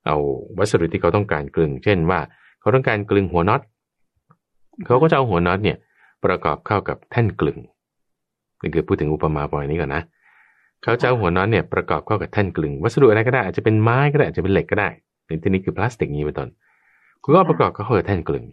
[0.07, 0.16] เอา
[0.59, 2.20] วัสดุที่เขาต้องการกลึง เช่นว่า
[2.61, 3.61] เขาต้องการกลึงหัวน็อต
[4.87, 5.79] เขาก็จะเอาหัวน็อตเนี่ย
[6.25, 7.59] ประกอบเข้ากับแท่นกลึง
[8.63, 10.03] นี่คือพูดถึงอุปมาประมาณนี้ก่อนนะ
[10.83, 14.89] เขาจะเอาหัวน็อตเนี่ยประกอบเข้ากับแท่นกลึง วัสดุอะไรก็ได้อาจจะเป็นไม้ก็ได้อาจจะเป็นเหล็กก็ได้
[15.27, 16.49] ในที่นี้คือพลาสติกนี้เป็นต้น
[17.23, 18.45] คุณก็เอาประกอบเข้ากับแท่นกลึง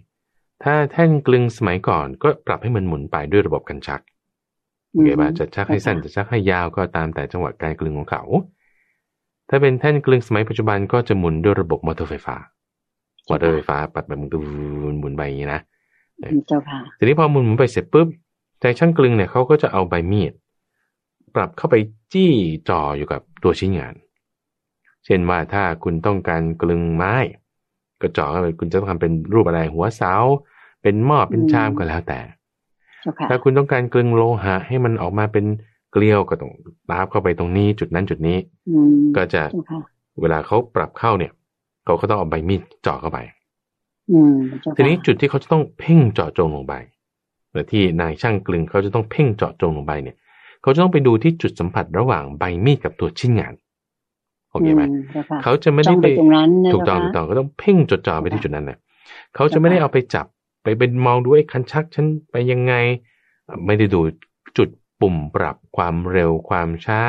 [0.63, 4.01] ถ้าแท่นกลึงสมัยก่อนก็ปรับให้มันหมุนไปด้วยระบบกันชัก
[4.89, 8.23] โอเคป่ะจะชักให้สั้นจะชักให้ยาวก็ตามแต่จังหวะการกลึงของเขา
[9.49, 12.35] ถ้าเป็นแท่นกลึงสมัยปัจจุบันก็จะหมุนด้วยระบบมอเตอร์ไฟฟ้า
[13.29, 14.39] มอเตอร์ไฟฟ้าปัดแบบดู
[14.93, 15.70] นหมุนไปอย่างนี้นะอืม
[16.47, 18.07] เจ้าค่ะทีนี้พอหมุนหมุนไปเสร็จปุ๊บ
[18.61, 20.31] ใจช่างกลึงเนี่ยเขาก็จะเอาใบมีด
[21.35, 21.75] ปรับเข้าไป
[22.13, 22.31] จี้
[22.69, 23.93] จ่ออยู่กับตัวชิ้นงาน
[25.05, 27.15] เช่นว่าถ้าคุณต้องการกลึงไม้
[28.01, 30.13] ก็จ่อเข้าไปคุณจะต้องทำเป็นรูปอะไรหัวเสา
[30.81, 32.19] เป็นหม้อเป็นชามก็แล้วแต่
[33.01, 35.45] เจ้าค่ะถ้าคุณต้องการกลึงโลหะให้มันออกมาเป็น
[35.91, 36.51] เกลียวก็ต้อง
[36.89, 38.37] ตาบเข้าไปตรงนี้จุดนั้นจุดนี้
[38.69, 39.79] อืมก็จะเจ้าค่ะ
[40.21, 41.31] เวลาเขาปรับเข้าเนี่ย
[41.85, 43.40] เขาก็ต้องเอาใบมีดเจาะเข้าไปอืมเจ้าค่ะ
[44.75, 46.73] ทีนี้จุดที่เขาจะต้องเพ่งเจาะจงลงไป
[47.51, 50.15] หรือที่นายช่างกลึงเขาจะต้องเพ่งเจาะจงลงไปเนี่ย
[50.61, 53.53] เขาจะต้องไปดูที่จุดสัมผัสระหว่างใบมีดกับตัวชิ้นงาน
[54.51, 58.77] โอเคไหมเจ้าค่ะเขาจะไม่จ้ได้องไปไปตรงนั้นนะถูกต้องเจ้าถูกต้อค่ะงก็ต้องเพ่งจดจ่อไปที่ค่ะจุดนั้นนะ
[59.35, 60.25] เขาจะไม่ได้เอาไปจับ
[60.63, 62.73] ไปเป็นมองดูไอ้คันชักฉันไปยังไง
[63.65, 64.01] ไม่ได้ดู
[64.57, 64.69] จุด
[65.01, 67.01] ปุ่มปรับความเร็วความช้า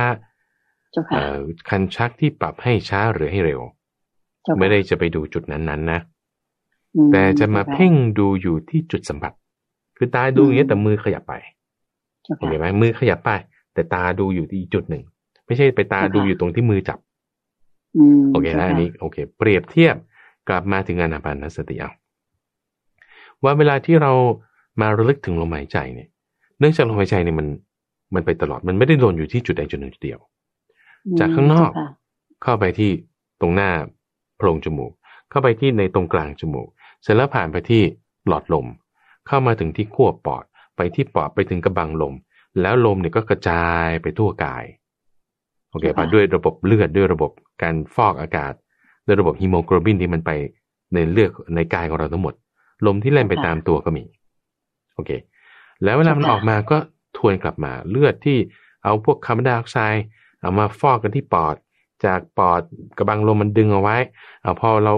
[1.70, 3.60] คันชักที่ปรับให้ช้าหรือให้เร็ว
[4.58, 6.00] ไม่ได้จะไปดูจุดนั้นๆนะ
[7.12, 9.32] แต่จะมาเพ่งดูอยู่ที่จุดสัมผัส
[9.96, 11.34] คือตาดูอย่างนี้แต่มือขยับไป
[12.38, 13.30] โอเคไหมมือขยับไป
[13.74, 15.02] แต่ตาดูอยู่ที่จุดหนึ่ง
[15.46, 16.98] ไม่ใช่ไปตาดูอยู่ตรงที่มือจับ
[18.32, 19.96] โอเคนะอันนี้โอเค เปรียบเทียบ
[20.48, 21.90] กลับมาถึงอนาปานสติเอา
[23.42, 24.12] ว่าเวลาที่เรา
[24.80, 26.08] มาระลึกถึงลมหายใจเนี่ย
[26.58, 27.46] เนื่องจากลมหายใจเนี่ยมัน
[28.14, 30.20] มันไปตลอดมันไม่ได้โดนอยู่ที่จุดใดจุดหนึ่งจุดเดียว
[31.18, 31.70] จากข้างนอก
[32.42, 32.90] เข้าไปที่
[33.40, 33.70] ตรงหน้า
[34.36, 34.92] โพรงจมูก
[35.30, 36.68] เข้าไปที่ในตรงกลางจมูก
[37.02, 37.82] เสร็จแล้วผ่านไปที่
[38.28, 38.66] หลอดลม
[39.26, 40.44] เข้ามาถึงที่ขั้วปอด
[40.76, 42.14] ไปที่ปอดไปถึงกระบังลม
[42.60, 44.64] แล้วลมเนี่ยก็กระจายไปทั่วกาย
[45.70, 47.30] โอเคป่ะด้วยระบบเลือดด้วยระบบ
[47.62, 48.52] การฟอกอากาศ
[49.06, 50.30] ด้วยระบบฮีโมโกลบินที่มันไป
[50.94, 52.34] ในเลือดในกายของเราทั้งหมด
[52.86, 54.04] ลมที่แล่นไปตามตัวก็มี
[54.94, 55.10] โอเค
[55.84, 56.76] แล้วเวลามันออกมาก็
[57.16, 58.38] ทวนกลับมา เลือดที่
[58.84, 60.04] เอาพวกคาร์บอนไดออกไซด์
[60.40, 61.56] เอามาฟอกกันที่ปอด
[62.04, 62.60] จากปอด
[62.98, 63.96] กระบังลมมันดึงเอาไว้
[64.42, 64.94] เอาพอเรา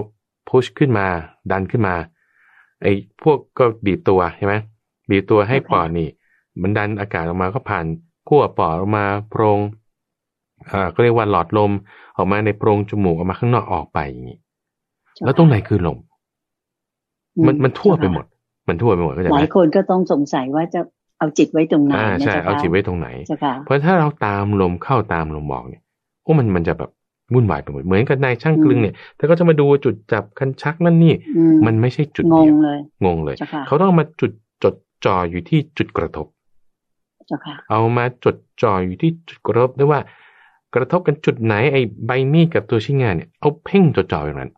[0.49, 1.07] พุชขึ้นมา
[1.51, 1.95] ดันขึ้นมา
[2.81, 4.55] ไอ้พวกก็บีบตัวใช่ไหม
[5.09, 6.07] บีบตัวให้ปอดนี่
[6.61, 7.85] มันดันอากาศออกมาก็ผ่าน
[8.27, 9.59] ขั้วปอดออกมาโพรง
[10.71, 11.71] อ่าก็เรียกว่าหลอดลม
[12.17, 14.39] ออกมาในโพรงจมูกออกมาข้างนอกออกไปอย่างนี้
[15.25, 15.97] แล้วตรงไหนคือลม
[17.47, 18.25] มันมันทั่วไปหมด
[18.67, 20.81] มันทั่วไปหมดก็จะหลายคนก็ต้องสงสัยว่าจะ
[21.19, 23.07] เอาจิตไว้ตรงไหนอ่าใช่เอาจิตไว้ตรงไหน
[23.65, 25.83] เพราะถ้าเราตามลมเข้าตามลมออกเนี่ย
[26.23, 26.91] โอ้มันมันจะแบบ
[27.33, 31.13] วุ่นวายไปหมดเหมือนกับนายช่างกลึงเนี่ยแต่ก็จะมาดูจุดจับคันชักนั่นนี่
[31.65, 32.55] มันไม่ใช่จุดเดียว
[33.05, 33.35] งงเลย
[33.67, 34.31] เขาต้องมาจุด
[34.63, 36.27] จดจ่ออยู่ที่จุดกระทบ
[37.71, 39.99] เอามาจดจ่ออยู่ที่จุดกระทบด้วยว่า
[40.75, 44.51] กระทบกันจุดไหนไอ้ใบมีดกับตัวชิ้นงานเนี่ยเอาเพ่งจดจ่ออย่างนั้น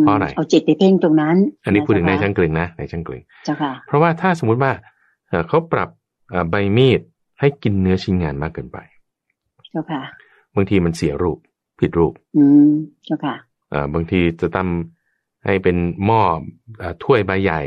[0.00, 4.72] เพราะอะไรเอาจิตไปเพ่งตรงนั้น อันนี้พูดถึงในช่างกลึงนะในช่างกลึงเจ้าค่ะเพราะว่าถ้าสมมุติว่า
[5.48, 5.88] เขาปรับ
[6.50, 7.00] ใบมีด
[7.40, 8.78] ให้กินเนื้อชิ้นงานมากเกินไป
[9.70, 10.02] เจ้าค่ะ
[10.54, 11.38] บางทีมันเสียรูป
[11.80, 12.70] ผิดรูป อืม
[13.04, 13.34] เจ้าค่ะ
[13.94, 16.22] บางทีจะทำให้เป็นหม้อ
[17.04, 17.60] ถ้วยใบใหญ่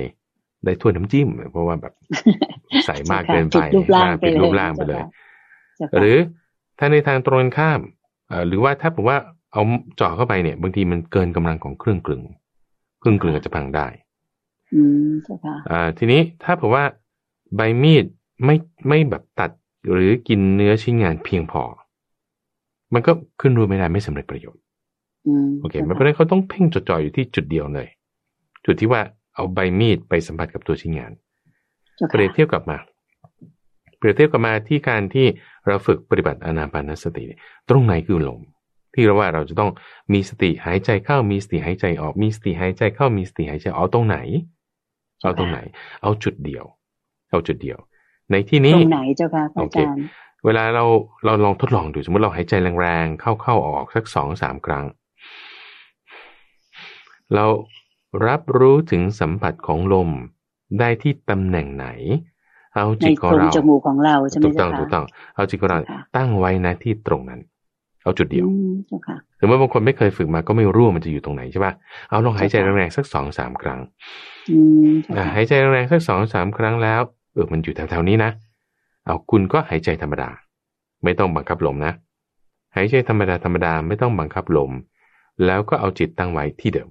[0.64, 1.94] ได้ถ้วยน้ำจิ้ม เพราะว่าแบบ
[2.86, 3.60] ใส่มากเกินไป
[4.22, 5.04] เป็นรูปร่างไปเลย
[6.00, 6.18] หรือ
[6.80, 7.80] ถ้าในทางตรงกันข้าม
[8.48, 9.18] หรือว่าถ้าผมว่า
[9.54, 9.64] เอา
[9.96, 12.24] เจาะเข้าไปเนี่ย บางทีมันเกินกำลังของเครื่องกลึง
[13.00, 13.88] เครื่องกลึงอาจจะพังได้
[14.74, 16.84] อืมใช่ค่ะอ่าทีนี้ถ้าผมว่า
[17.56, 18.06] ใบมีด
[18.46, 18.56] ไม่
[18.88, 19.52] ไม่แบบตัด
[19.92, 21.64] หรือกินเนื้อชิ้นงานเพียงพอ
[22.94, 24.62] มันก็ขึ้นรูไม่ได้ไม่สำเร็จประโยชน์
[25.62, 27.88] โอเคไม่เป็นไรเขาต้องเพ่งจดจ่ออยู่ที่จุดเดียวเลย
[28.66, 29.02] จุดที่ว่า
[29.36, 31.12] เอาใบมีดไปสัมผัสกับตัวชิ้นงาน
[32.10, 32.78] เปรียบเทียบกับมา
[33.98, 35.26] เปรียบเทียบกับมาที่การที่
[35.68, 37.24] เราฝึกปฏิบัติอนาปานสติ
[37.70, 38.42] ตรงไหนคือลม
[38.94, 39.72] ที่เราว่าเราจะต้อง
[40.14, 44.18] มีสติหายใจเข้ามีสติหายใจออกมีสติหายใจเข้ามีสติหายใจออกตรงไหน
[45.24, 45.60] เอาตรงไหน
[46.02, 46.66] เอาจุดเดียว
[47.32, 47.78] เอาจุดเดียว
[48.32, 50.04] ในที่นี้ตรงไหนเจ้าค่ะอาจารย์
[50.46, 50.86] เวลาเรา
[51.26, 54.86] เราลองทดลองดูสมมติเราหายใจแรงๆ เข้าเข้าออกสักสองสามครั้ง
[57.36, 57.46] เรา
[58.28, 60.10] รับรู้ถึงสัมผัสของลม
[60.80, 61.88] ได้ที่ตำแหน่งไหน
[62.76, 65.80] เอาจิตของเราจมูกของเราใช่ไหมถูกต้องถูกต้อง เอาจิตของเรา
[66.16, 67.40] ตั้งไว้นะที่ตรงนั้น
[68.04, 68.48] เอาจุดเดียว
[69.40, 71.74] ถึงแม้บางคนไม่เคยฝึกมาก็ไม่รู้มันจะอยู่ตรงไหนใช่ป่ะ
[72.10, 73.80] เอาลองหายใจแรงๆสักสองสามครั้ง
[75.36, 77.02] หายใจแรงๆสักสองสามครั้งแล้ว
[77.34, 78.32] เออมันอยู่แถวๆนี้นะ
[79.12, 80.30] เอาคุณก็หายใจธรรมดา
[81.04, 81.94] ไม่ต้องบังคับลมนะ
[82.76, 84.72] หายใจธรรมดาธรรมดาไม่ต้องบังคับลม
[85.46, 86.90] แล้วก็เอาจิตตั้งไว้ที่เดิม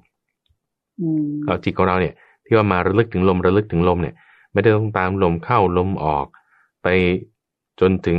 [1.46, 4.14] เอาจิตของเราเนี่ย ที่ว่ามาระลึกถึงลมระลึกถึงลมเนี่ย
[4.52, 6.26] ไม่ได้ต้องตามลมเข้าลมออก
[6.82, 6.88] ไป
[7.80, 8.18] จนถึง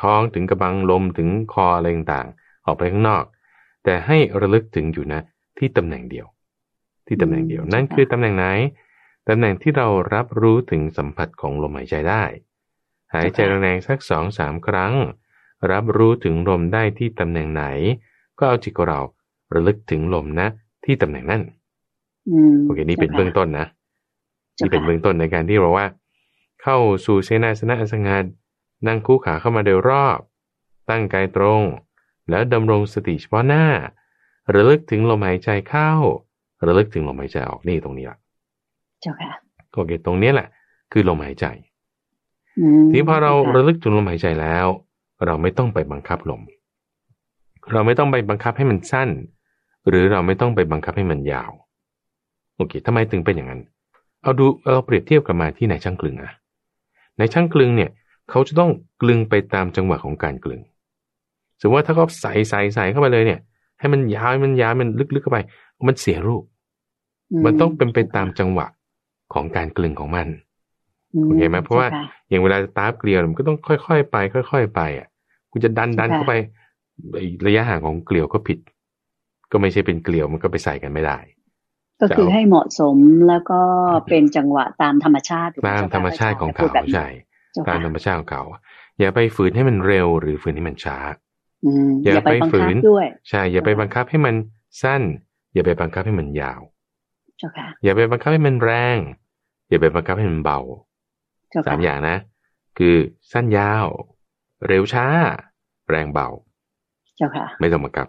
[0.00, 3.24] ท้องถึงกระบังลมถึงคออะไรต่างๆออกไปข้างนอก
[3.84, 5.20] แต่ให้ระลึกถึงอยู่นะ
[5.58, 6.26] ที่ตำแหน่งเดียว
[7.06, 8.46] ที่ตำแหน่งเดียวนั่นคือตำแหน่งไหน
[9.28, 12.24] ตำแหน่งที่เรารับรู้ถึงสัมผัสของลมหายใจได้
[13.14, 14.94] หายใจแรงๆสักสองสามครั้ง
[15.70, 17.64] รับรู้ถึงลมได้ที่ตำแหน่งไหน
[18.38, 19.00] ก็เอาจิตของเรา
[19.54, 20.48] ระลึกถึงลมนะ
[20.84, 21.42] ที่ตำแหน่งนั้น
[22.64, 23.66] โอเค นี่เป็นเบื้องต้นนะ
[24.58, 25.86] ที่เป็นเบื้องต้นในการที่เราว่า
[26.62, 28.24] เข้าสู่เสนาสนะอัสงัด
[28.86, 30.18] นั่งคู่ขาเข้ามาโดยรอบ
[30.90, 31.62] ตั้งกายตรง
[32.30, 33.64] แล้วดำรงสติเฉพาะหน้า
[34.54, 35.90] ระลึกถึงลมหายใจเข้า
[36.66, 38.18] ระลึกถึงลมหายใจออกนี่ตรงนี้ละ
[39.00, 39.30] เจ้าค่ะ
[39.72, 40.48] โอเคตรงนี้แหละ
[40.92, 41.46] คือลมหายใจ
[42.90, 44.66] ทีพอเราระลึกถึงลมหายใจแล้ว
[45.26, 46.42] เราไม่ต้องไปบังคับลม
[47.72, 49.08] เราไม่ต้องไปบังคับให้มันสั้น
[49.88, 51.52] หรือเราไม่ต้องไปบังคับให้มันยาว
[52.56, 53.60] โอเคทำไมถึงเป็นอย่างนั้น
[54.22, 56.32] เอาดูเราเปรียบเทียบกับมาที่ในช่างกลึงอะ
[57.18, 57.90] ในช่างกลึงเนี่ย
[58.30, 58.70] เขาจะต้อง
[59.02, 60.60] กลึงไปตามจังหวะของการกลึง
[61.60, 63.40] สมมติว่าถ้าเขาใส่ใส่ใส่เข้าไปเลยเนี่ย
[63.78, 65.38] ให้มันยาวมันยาวมันลึกๆเข้าไป
[65.88, 66.42] มันเสียรูป
[67.44, 68.66] มันต้องเป็นไปตามจังหวะ
[69.34, 70.28] ของการกลึงของมัน
[71.22, 71.88] โอเคไหมเพราะว่า
[72.28, 75.08] อย่างเวลาตาเกลียวมันก็ต้องค่อยๆไป ค่อย ๆ ไปอะ
[75.52, 76.34] คุณจะดันดันเข้าไป
[77.46, 78.58] ระยะห่างของเกลียวก็ผิด
[79.52, 81.18] ก็ไม่ใช่เป็นเกลียวมันก็ไปใส่กันไม่ได้
[82.00, 82.96] ก็คือให้เหมาะสม
[83.28, 83.60] แล้วก็
[84.10, 87.06] เป็นจังหวะตามธรรมชาติตามธรรมชาติของเขาใช่
[87.68, 88.42] ตามธรรมชาติของเขา
[89.00, 90.98] อย่าไปฝืนให้มันเร็วหรือฝืนให้มันช้า
[92.04, 94.34] อย่าไปฝืนด้วยใช่ อย่าไปบังคับให้มัน
[94.82, 95.02] สั้น
[95.54, 96.60] อย่าไปบังคับให้มันยาว
[97.84, 98.98] อย่าไปบังคับให้มันแรง
[99.68, 100.60] อย่าไปบังคับให้มันเบา
[101.68, 102.16] สามอย่างนะ
[102.78, 102.96] คือ
[103.32, 103.86] สั้นยาว
[104.68, 105.06] เร็วช้า
[105.90, 106.28] แรงเบา
[107.16, 108.08] เจ้าค่ะไม่ต้องบังคับ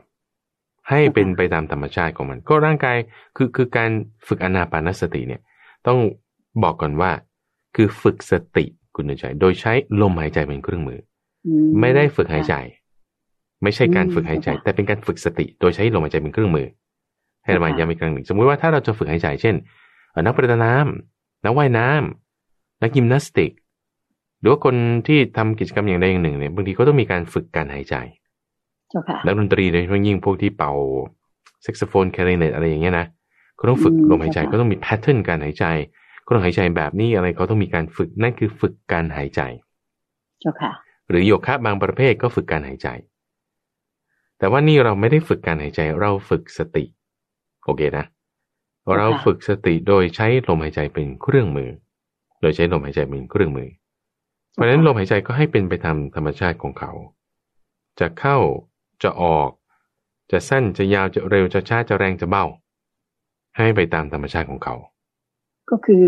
[0.90, 2.98] ให้เป็นไปตามธรรมชาติของมัน ก็ร่างกาย
[3.36, 3.92] คือคือการ
[4.28, 5.42] ฝึกอนาปานสติเนี่ย
[5.88, 6.00] ต้อง
[6.64, 7.12] บอกก่อนว่า
[7.76, 11.00] คือฝึกสติคุณใจโดยใช้ลมหายใจเป็นเครื่องมือ
[11.80, 12.54] ไม่ได้ฝึกหายใจ
[13.64, 16.68] ไม่ใช่การฝึกหายใจ แต่เป็นการฝึกสติ โดยใช้ลมหายใจเป็นเครื่องมือ
[17.44, 19.56] ให้เราย้ำอีกครั้งหนึ่ง สมมุติว่าถ้าเราจะฝึกหายใจ เช่น
[20.26, 22.25] นักประดาน้ำนักว่ายน้ำ
[22.82, 23.52] นักยิมนาสติก
[24.40, 24.76] หรือว่าคน
[25.08, 27.96] ที่ทำกิจกรรมอย่างใดอย่างหนึ่งเนี่ยบางทีเขาต้องมีการฝึกการหายใจ
[29.26, 30.72] นักดนตรีโดยเฉพาะยิ่งพวกที่เป่า
[31.64, 33.08] แซกโซโฟนคลาริเน็ตอะไรอย่างเงี้ยนะ
[33.56, 35.66] เขาต้องฝึกลมหายใจก็ต้องมี pattern การหายใจ
[36.26, 39.42] ก็ต้องหายใจแบบนี้อะไรเขาต้องมีการฝึกนั่นคือฝึกการหายใจ
[40.42, 40.72] เจ้าค่ะ
[41.10, 42.88] หรือโยคะบางประเภทก็ฝึกการหายใจ
[44.40, 46.84] แต่ว่านี่เราไม่ได้ฝึกการหายใจเราฝึกสติ
[47.66, 48.06] โอเคนะ
[48.98, 51.70] เราฝึกสติโดยใช้ลมหายใจเป็นเครื่องมือ
[52.42, 53.70] โดยใช้ลมหายใจเป็นเครื่องมือ
[54.54, 56.92] เพราะฉะนั้นลมหายใจก็ให้เป็นไปตามธรรมชาติของเขา
[58.00, 58.38] จะเข้า
[59.04, 59.50] จะออก
[60.32, 62.46] จะสั้นจะยาวจะเร็วจะช้าจะแรงจะเบา
[63.58, 64.76] ให้ไปตามธรรมชาติของเขา
[65.70, 66.04] ก็คือ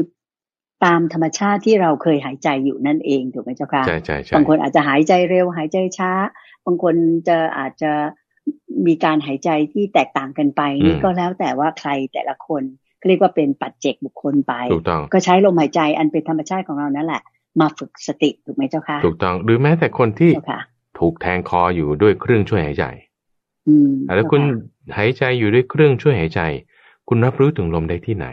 [0.86, 6.12] ตามธรรมชาติที่เราเคยหายใจอยู่นั่นเองถูกไหมเจ้าค่ะใช่ใช่ใช่บางคนอาจจะหายใจเร็วหายใจช้า
[6.66, 6.96] บางคน
[7.28, 7.92] จะอาจจะ
[8.88, 12.64] มีการหายใจที่แตกต่างกันไปนี่ก็แล้วแต่ว่าใครแต่ละคน
[13.08, 17.22] เรียกว่าเป็นปัจเจกบุคคลไปถูกต้องก็ใช้ลมหายใจอันเป็นธรรมชาติของเรานั่นแหละ
[17.60, 20.32] มาฝึกสติถูกไหมเจ้าค่ะถูกต้องหรือแม้แต่คนที่
[21.00, 22.86] ถูกแทงคออยู่ด้วยเครื่องช่วยหายใจ
[23.68, 24.42] อืมแล้วคุณ
[24.98, 26.42] หายใจอยู่ด้วยเครื่องช่วยหายใจ
[27.08, 28.28] คุณรับรู้ถึงลมได้ที่ไหน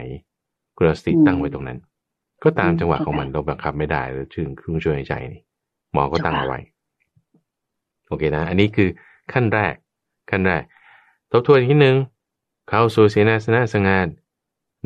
[0.77, 1.79] กระสติตั้งไว้ตรงนั้น
[2.43, 5.41] ก็ตามจังหวะของมันเราบังคับไม่ได้หรือถึงเครื่องช่วยหายใจนี่
[5.93, 6.59] หมอก็ตั้งเอาไว้
[8.07, 8.89] โอเคนะ อันนี้คือ
[9.33, 9.73] ขั้นแรก
[10.31, 10.63] ขั้นแรก
[11.31, 11.95] ทบทวนที่หนึ่ง
[12.69, 14.07] เข้าสู่เสนาสนะสงัด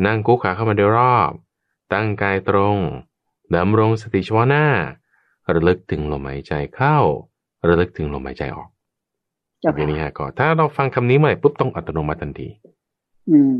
[0.06, 1.32] นั่งกุขาเข้ามาโดยรอบ
[1.94, 2.78] ตั้งกายตรง
[3.56, 4.66] ดำรงสติเฉพาะหน้า
[5.54, 6.98] ระลึกถึงลมหายใจเข้า
[7.68, 8.70] ระลึกถึงลมหายใจออก
[9.62, 12.48] โอเคนี่ฮะก่อนถ้าเราฟังคำนี้เมื่อไหร่ปุ๊บต้องอัตโนมัติทันที
[13.30, 13.58] อืม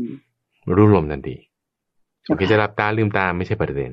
[0.76, 1.36] รู้ลมทันที
[2.26, 3.92] โอเคจะหลับตาลืมตาไม่ใช่ประเด็น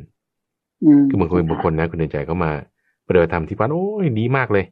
[1.10, 2.52] คือบางคนบางคนนะคุณเดินใจเขามา
[3.06, 4.66] ปฏิบัติธรรมที่บ้านโอ้ยดีมากเลย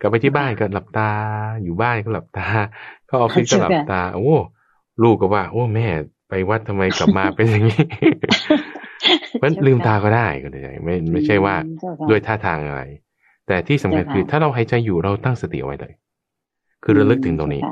[0.00, 1.10] กลับไปที่บ้านก็หลับตา
[1.62, 2.46] อยู่บ้านก็หลับตา
[3.08, 4.36] ก็ออฟฟิศก็หลับตา โอ้
[5.02, 5.86] ลูกก็ว่า โอ้แม่
[6.23, 7.82] ไป วัดทำไมกลับมาเป็นอย่างนี้
[9.42, 11.54] มันลืมตาก็ได้ก็ได้ไม่ไม่ใช่ว่า
[12.10, 12.82] ด้วยท่าทางอะไร
[13.46, 15.92] แต่ที่สำคัญคือถ้าเราหายใจอยู่เราตั้งสติเอาไว้เลย
[16.84, 17.62] คือระลึกถึงตรงนี้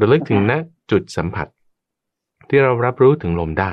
[0.00, 0.52] ระลึกถึงณ
[0.90, 1.46] จุดสัมผัส
[2.48, 3.72] ที่เรารับรู้ถึงลมได้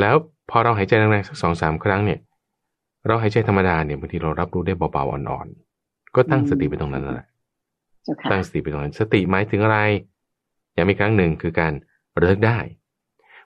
[0.00, 0.16] แล้ว
[0.50, 2.20] พอเราหายใจแรงๆสักสองสามครั้งเนี่ย
[3.06, 7.26] เราหายใจธรรมดาเนี่ยบางทีเรารับรู้ได้เบาๆอ่อนๆ ก็ตั้งสติไปตรงนั้นแหละ
[8.30, 9.78] ตั้งสติไปตรงนั้น สติหมายถึงอะไร
[10.74, 11.72] อย่างมีครั้งหนึ่งคือการ
[12.20, 12.58] เลิกได้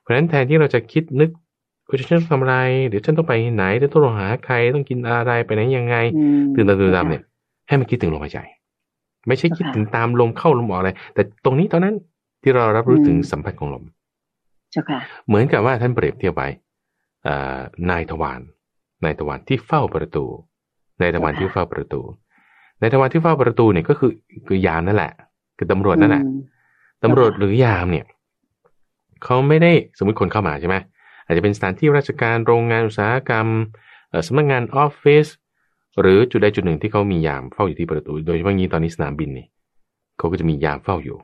[0.00, 1.30] เพราะฉะนั้นแทนที่เราจะคิดนึก
[1.88, 2.56] ว่าฉันต้องทำอะไร
[2.88, 5.96] เดี๋ยวฉันต้องไปไหนจะต้องหาใครต้องกินอะไรไปไหนยังไง
[6.54, 7.22] ตื่นตาตื่นตามเนี่ย
[7.68, 8.40] ให้มันคิดถึงลมหายใจ
[9.28, 11.94] ไม่ใช่คิดถึงตามลมเข้าลมออกอะไร แต่ตรงนี้ตอนนั้น
[12.42, 13.84] ที่เรารับรู้ถึงสัมผัสของลม
[15.26, 16.42] เหมือนกับว่าท่านเปรียบเทียบไป
[17.90, 18.40] นายทวาร
[19.04, 20.24] นายทวารที่เฝ้าประตู
[21.00, 22.00] นายทวารที่เฝ้าประตู
[22.80, 24.12] นายทวารที่เฝ้าประตูเนี่ยก็คือ
[24.46, 25.12] คือยามนั่นแหละ
[25.58, 26.24] คือตำรวจนั่นแหละ
[27.02, 28.04] ตำรวจหรือยามเนี่ย
[29.24, 30.76] เขาไม่ได้สมมติคนเข้ามาใช่ไหม
[31.24, 33.46] อาจจะเป็นสถานที่ราชการโรงงานอุตสาหกรรม
[34.26, 35.26] สำนักงานออฟฟิศ
[36.00, 39.46] หรือจุดใดจุดหนึ่งที่เขามียามเฝ้าอยู่ที่ประตู โดยเฉพาะงี้ตอนนี้สนามบินนี่
[40.18, 41.18] เขาก็จะมียามเฝ้าอยู่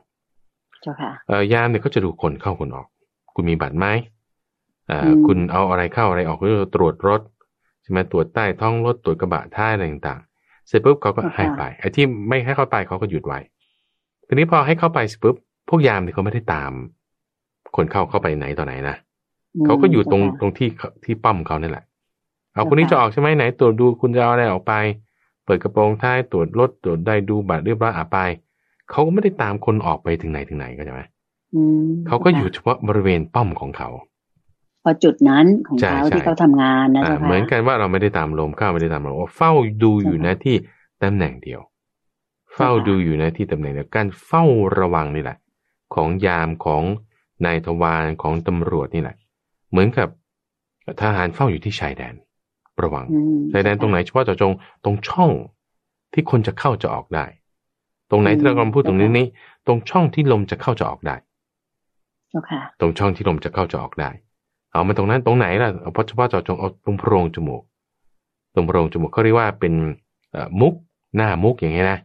[1.53, 2.87] ยามเนี่ยเขาจะดูคนเข้าคนออก
[3.35, 3.87] คุณมีบัตรไหม
[4.91, 7.21] อ่าคุณเอาอะไรเข้าอะไรออกก็ตรวจรถ
[7.81, 13.39] ใช่ไหมตรวจใต้ท้องรถตรวจกระบะท้ายอะไรต่างๆ เสร็จปุ๊บเขาก็ให้ไปไอ้ที่ไม่ให้เข้าไปเขาก็หยุดไว้
[14.27, 15.35] ทีนี้พอให้เข้าไปปุ๊บ
[15.69, 16.71] พวกยามเนี่ยเขาไม่ได้ตาม
[17.75, 18.95] คนเข้าเข้าไปไหนต่อไหนนะ
[19.65, 20.69] เขาก็อยู่ตรงตรงที่
[21.03, 21.83] ที่ป้อมเขานี่แหละ
[22.53, 24.73] เอาคนนี้จะออกใช่ไหมไหนตรวจดูคุณจะเอาอะไรออกไป
[25.45, 28.17] เปิดกระโปรงท้ายตรวจรถตรวจได้ดูบัตรเรียบร้อยอะไป
[28.89, 31.01] เขาก็ไม่ได้ตามคนออกไปถึงไหนถึงไหนก็ใช่ไหม
[32.07, 33.89] เขาก็อยู่เฉพาะบริเวณป้อมของเขา
[34.83, 39.51] พอจุดนั้นของเขาที่เขาทำงานนะคะเหมือนกันว่าเราไม่ได้ตามลมเข้าไม่ได้ตามลมว่าเฝ้า
[39.83, 40.55] ดูอยู่นะที่
[41.03, 41.61] ตำแหน่งเดียว
[42.55, 44.43] เฝ้าดูอยู่นะที่ตำแหน่งเดียวการเฝ้า
[44.79, 45.37] ระวังนี่แหละ
[45.95, 46.83] ของยามของ
[47.45, 49.17] นายทวารของตำรวจนี่แหละ
[49.71, 50.09] เหมือนกับ
[51.01, 52.13] ทหารเฝ้าอยู่ที่ชายแดน
[52.83, 53.05] ระวัง
[53.51, 55.31] ชายแดนตรงไหนเฉพาะเจาะจงตรงช่อง
[56.13, 57.25] ที่คนจะเข้าจะออกได้
[58.11, 59.27] ตรงไหนที่เรากำลังพูดตรงนี้นี้
[59.67, 61.15] ตรงช่องที่ลมจะเข้าจะออกได้
[62.29, 64.09] เจ้าค่ะตรงช่องที่ลมจะเข้าจะออกได้
[64.71, 67.61] เอามาตรงนั้นตรงไหนล่ะเอาเฉพาะเจาะจงเอาตรงโพรงจมูก
[68.53, 69.73] ตรงโพรงจมูกเขาเรียกว่าเป็น
[70.61, 70.73] มุก
[71.15, 71.99] หน้ามุกอย่างเงี้ยนะ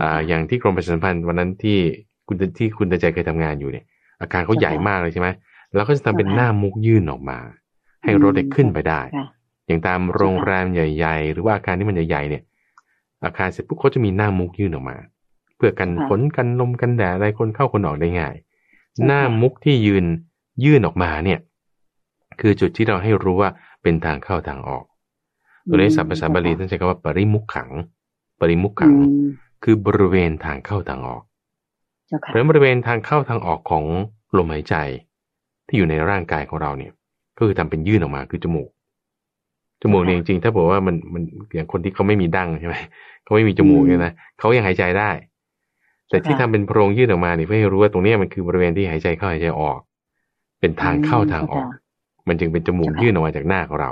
[0.00, 1.78] อ่าอย่างที่กรมประชาสัมพันธ์วันนั้นที่
[2.26, 3.84] คุณที่คุณตาใจเคยทำงานอยู่เนี่ย
[4.20, 5.28] อาการเขาใหญ่มากเลยใช่ไหม
[5.74, 7.38] แล้วก็จะทำเป็นหน้ามุกยื่นออกมา
[8.04, 9.00] ให้รถเด็กขึ้นไปได้
[9.66, 12.42] อย่างตามโรงแรมใหญ่ ๆ หรือว่าอาคารที่มันใหญ่ๆเนี่ย
[13.24, 14.96] อาคารเสร็จปุ๊บเขาจะมีหน้ามุกยื่นออกมา
[15.56, 18.34] เพื่อกันฝนกันลมกันแดดอะไรคนเข้าคนออกได้ง่าย
[19.06, 20.04] หน้ามุกที่ยืน
[20.64, 21.38] ยื่นออกมาเนี่ย
[22.40, 23.50] คือจุดที่เราให้รู้ว่า
[23.82, 24.84] เป็นทางเข้าทางออก
[25.68, 27.70] ตัวนี้สัพภาษาบาลีท่านใช้คำว่าปริมุขขัง
[28.40, 28.94] ปริมุขขัง
[29.64, 31.22] คือบริเวณทางเข้าทางออก
[32.18, 33.84] เพราะบริเวณทางเข้าทางออกของ
[34.38, 34.74] ลมหายใจ
[35.66, 36.92] ที่อยู่ในร่างกายของเราเนี่ย
[37.38, 38.68] ก็คือทำเป็นยื่นออกมาคือจมูก
[39.82, 41.22] จมูกเนี่ยจริงๆถ้าบอกว่ามันมัน
[41.54, 42.76] อย่างคนที่เขาไม่มีดั้งใช่ไหม
[43.24, 45.10] เขาไม่มีจมูกเนี่ยนะเขายังหายใจได้
[46.08, 49.78] แต่ที่ทำเป็นโพรงยื่นออกมาเนี่ยเพื่อให้รู้ว่าตรงนี้มันคือบริเวณที่หายใจเข้าหายใจออก
[50.60, 51.68] เป็นทางเข้าทางออก
[52.28, 53.90] มันจึงเป็นจมูกยื่นออกมาจากหน้าของเรา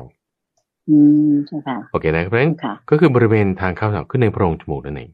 [0.88, 0.96] อื
[1.30, 2.52] มใช่ค่ะโอเคนะเพราะฉะนั้น
[2.90, 5.10] ก็คือบริเวณทางเข้าทางขึ้นในโพรงจมูกนั่นเอง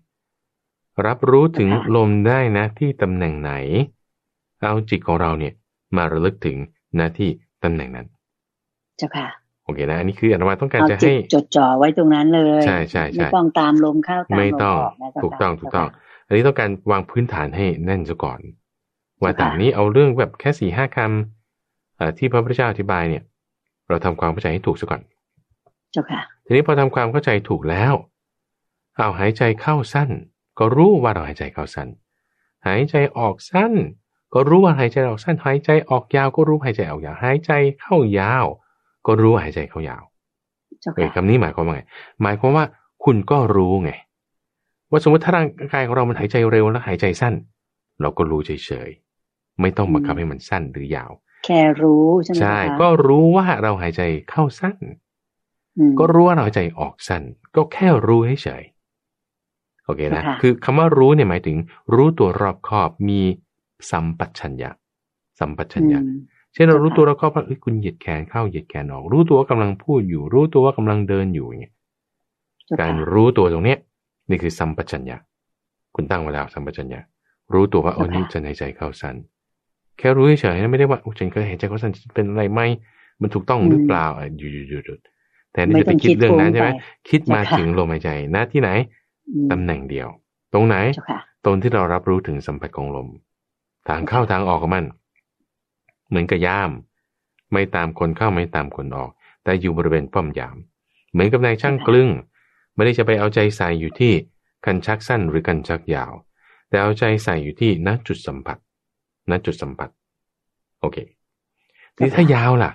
[1.07, 3.53] รับรู้ถึงลมได้นะที่ตำแหน่งไหน
[4.63, 5.53] เอาจิตของเราเนี่ย
[5.97, 6.57] มาระลึกถึง
[6.97, 7.31] หน้าที่
[7.65, 8.07] ตำแหน่งนั้น
[8.99, 9.29] เจ้าค่ะ
[9.65, 15.89] โอเคนะอันนี้คืออนุมาต้องการจะให้จดจ่อไว้ตรงนั้นเลยใช่ใช่ใช่ไม่ต้องตามลมเข้าตามลมออกไม่ต้องถูกต้องถูกต้อง
[16.27, 18.39] อันนี้ต้องการวางพื้นฐานให้แน่นซะก่อน
[19.23, 23.23] ว่าแต่นี้เอาเรื่องแบบแค่สี่ห้าคำที่พระพุทธเจ้าอธิบายเนี่ย
[23.89, 25.01] เราทำความเข้าใจให้ถูกซะก่อน
[25.93, 27.95] เจ้าค่ะทีนี้พอทำความเข้าใจถูกแล้ว
[28.99, 30.11] เอาหายใจเข้าสั้น
[30.59, 31.89] ก็รู้ว่าเราหายใจเข้าสั้น
[32.67, 33.73] หายใจออกสั้น
[34.35, 38.47] ก็รู้ว่าหายใจออกสั้น หายใจออกยาว ก็รู้หายใจออกยาว หายใจเข้ายาว
[39.07, 40.03] ก็รู้หายใจเข้ายาว
[40.97, 41.83] เออคำนี้หมายความว่าไง
[42.23, 42.65] หมายความว่า
[43.05, 43.91] คุณก็รู้ไง
[44.91, 47.35] ว่าสมมติถ้าร่างกายของเรามันหายใจเร็วแล้วหายใจสั้น
[48.01, 51.11] เราก็รู้เฉยๆ ไม่ต้องบังคับให้มันสั้นหรือยาว
[51.45, 54.77] แค่รู้ใช่ไหมใช่ ก็รู้ว่าเราหายใจเข้าสั้น
[55.99, 57.23] ก็รู้ว่าเราใจออกสั้น
[57.57, 58.63] ก็แค่รู้เฉย
[59.85, 61.57] โอเคนะ คือคำว่ารู้เนี่ยหมายถึง
[61.95, 63.21] รู้ตัวรอบคอบมี
[63.91, 64.71] สัมปัชัญญะ
[65.39, 66.01] สัมปัชัญญะ
[66.53, 71.73] เช่นเรารู้ตัวรอบคอบว่าคุณเหยียดแขนเข้าเหยียดแขนออก รู้ตัวว่ากำลังพูดอยู่ รู้ตัวว่ากำลังเดินอยู่อย่างเงี้ย
[72.81, 73.79] การรู้ตัวตรงเนี้ย
[74.29, 75.17] นี่คือสัมปชัญญะ
[75.95, 77.01] คุณตั้งไว้แล้วสัมปชัญญะ
[77.53, 79.17] รู้ตัวว่าโอ้นี่จะหายใจเข้าสั้น
[79.99, 82.61] แค่รู้เฉยๆนะไม่ได้ว่าฉันเคยหายใจเข้าสั้นเป็นอะไรไหม
[83.21, 84.07] มันถูกต้องหรือเปล่า
[84.39, 85.01] อยู่ๆหยุด
[85.53, 86.71] แต่นี่จะไปคิดเรื่องนั้นใช่ไหม
[87.11, 88.71] คิดมาถึงลมหายใจนะที่ไหน
[89.51, 90.09] ตำแหน่งเดียว
[90.53, 90.77] ตรงไหน
[91.45, 93.09] ตรงที่เรารับรู้ถึงสัมผัสของลม
[93.89, 94.85] ทางเข้าทางออกของมัน
[96.09, 96.71] เหมือนกับย่าม
[97.53, 99.11] ไม่ตามคนเข้าไม่ตามคนออก
[99.45, 100.57] แต่อยู่บริเวณป้อมยาม
[101.13, 102.09] เหมือนกับนายช่างกลึง
[102.75, 104.13] ไม่ได้จะไปเอาใจใส่อยู่ที่
[104.65, 106.13] กันชักสั้นหรือกันชักยาว
[106.69, 108.59] แต่เอาใจใส่อยู่ที่ณจุดสัมผัส
[109.31, 109.91] ณจุดสัมผัส
[110.81, 110.99] โอเค
[111.97, 112.71] ทีถ้ายาวล่ะ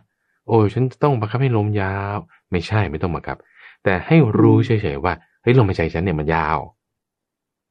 [0.47, 2.17] โอ้ฉันต้องบังคับให้ลมยาว
[2.51, 3.37] ไม่ใช่ไม่ต้องบังคับ
[3.83, 6.59] แต่ให้รู้เฉยๆว่าเฮ้ยลมหายใจฉันเนี่ยมันยาว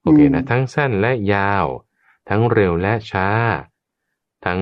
[0.03, 1.67] โอเคนะ ทั้งสั้นและยาว
[2.29, 3.29] ทั้งเร็วและช้า
[4.45, 4.59] ทั้ง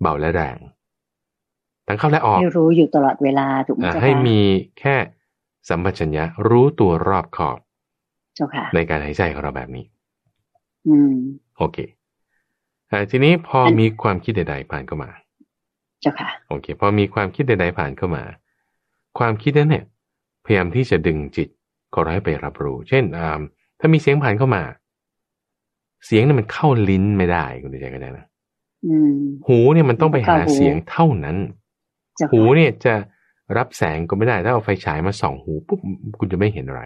[0.00, 0.56] เบาและแรง
[1.86, 4.40] ทั้งเข้าและออกให้รู้อยู่ตลอดเวลาถูกไหมให้มี
[4.78, 4.96] แค่
[5.68, 7.58] สัมปชัญญะรู้ตัวรอบขอบ
[8.34, 9.84] เจ้าค่ะในการหายใจของเราแบบนี้
[10.88, 11.14] อืม
[11.58, 11.78] โอเค
[13.10, 15.10] ทีนี้พอมีความคิดใดๆผ่านเข้ามา
[16.00, 18.24] เจ้าค่ะ โอเค พอมีความคิดใดๆผ่านเข้ามา
[19.18, 19.84] ความคิดนั้นเนี่ย
[20.44, 21.48] พยายามที่จะดึงจิต
[21.94, 23.04] ของเราให้ไปรับรู้ เช่น
[23.80, 24.62] ถ้ามีเสียงผ่านเข้ามา
[26.06, 28.26] เสียงเนี่ยมันเข้าลิ้นไม่ได้คุณใจกันนะ
[29.46, 31.36] หูเนี่ยมันต้องไปหาเสียงเท่านั้น
[32.32, 32.94] หูเนี่ยจะ
[33.56, 35.80] รับแสงก็ไม่ได้ ถ้าเอาไฟฉายมาส่องหูปุ๊บ
[36.18, 36.82] คุณจะไม่เห็นอะไร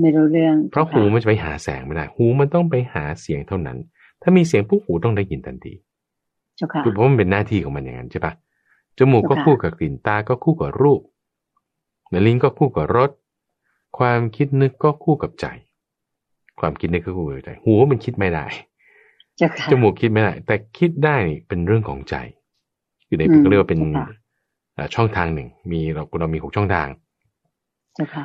[0.00, 3.78] ไม่รู้เรื่อง เพราะหูมันจะไปหาแสงไม่ได้ หูมันต้องไปหาเสียงเท่านั้น
[4.22, 5.72] ถ้ามีเสียงปุ๊บหูต้องได้ยินทันที
[6.84, 8.32] คือเพราะมันเป็นหน้าที่ของมันอย่างนั้นใช่ปะ
[8.98, 11.00] จมูกก็คู่กับกลิ่นตาก็คู่กับรูป
[12.26, 13.10] ลิ้นก็คู่กับรส
[13.98, 15.46] ความคิดนึกก็คู่กับใจ
[16.60, 18.46] ความคิดนึกก็คู่กับใจหูมันคิดไม่ได้
[19.70, 21.16] จมูกคิดไม่ได้ แต่คิดได้
[21.48, 22.16] เป็นเรื่องของใจ
[23.08, 23.80] อยู่ในก็เรียกว่าเป็น
[24.94, 26.88] ช่องทางหนึ่ง มีเราเรามีหกช่องทาง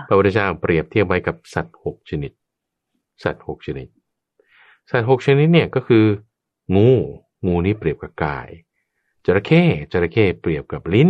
[0.07, 2.31] พระพุทธเจ้าเปรียบเทียบไว้กับสัตว์หกชนิด
[3.23, 3.87] สัตว์หกชนิด
[4.91, 6.05] สัตว์หกชนิดเนี่ยก็คือ
[6.75, 6.89] งู
[7.45, 8.47] งูนี้เปรียบกับกาย
[9.25, 11.09] จระเข้จระเข้เปรียบกับลิ้น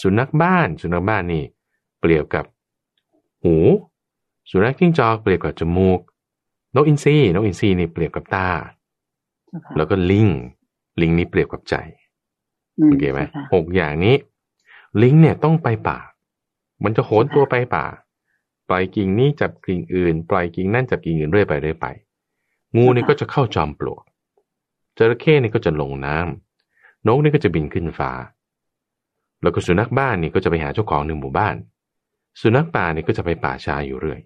[0.00, 1.44] สุนัขบ้าน สุนัขบ้านนี่
[2.00, 2.44] เปรียบกับ
[3.46, 3.56] หู
[4.50, 6.00] สุนัขจิ้งจอกเปรียบกับจมูก
[6.74, 8.48] นกอินทรีนกอินทรีนี่เปรียบกับตา
[9.76, 10.28] แล้วก็ลิง
[11.00, 11.74] ลิงนี้เปรียบกับใจ
[12.84, 13.20] โอเคไหม
[13.54, 14.16] หกอย่างนี้
[15.02, 15.98] ลิงเนี่ยต้องไปป่า
[16.84, 17.86] มันจะโหนตัวไปป่า
[18.68, 21.86] ปล่อยกิ่งนี้จับกิ่งอื่น ปล่อยกิ่งนั่นจับกิ่งอื่นเรื่อยไปเรื่อยไป
[22.76, 24.02] งูเนี่ยก็จะเข้าจอมปลวก
[24.96, 28.12] จระเข้เนี่ยก็จะลงน้ำนกเนี่ยก็จะบินขึ้นฟ้า
[29.42, 31.54] แล้วก็สุนัขบ้านนี่ก็จะไปหาเจ้าของหนึ่งหมู่บ้าน
[32.40, 34.20] สุนัขป่าเนี่ยก็จะไปป่าชาอยู่เรื่อย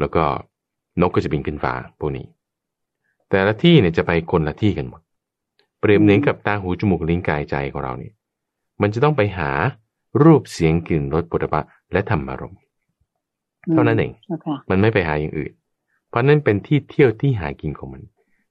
[0.00, 0.22] แล้วก็
[1.00, 2.26] นกก็จะบินขึ้นฟ้าพวกนี้
[3.30, 5.00] แต่ละที่เนี่ยจะไปคนละที่กันหมด
[5.80, 8.14] เปรียบเหมือนกับตาหูจมูกลิ้นกายใจของเราเนี่ย
[8.82, 9.50] มันจะต้องไปหา
[10.22, 11.60] รูปเสียงกลิ่นรสปุถะ
[11.92, 12.60] และธรรมารมณ์
[13.72, 14.12] เท่านั้นเอง
[14.70, 15.52] มันไม่ไปหาอย่างอื่น
[16.08, 18.02] เพราะนั้นเป็นที่เที่ยวที่หากินของมัน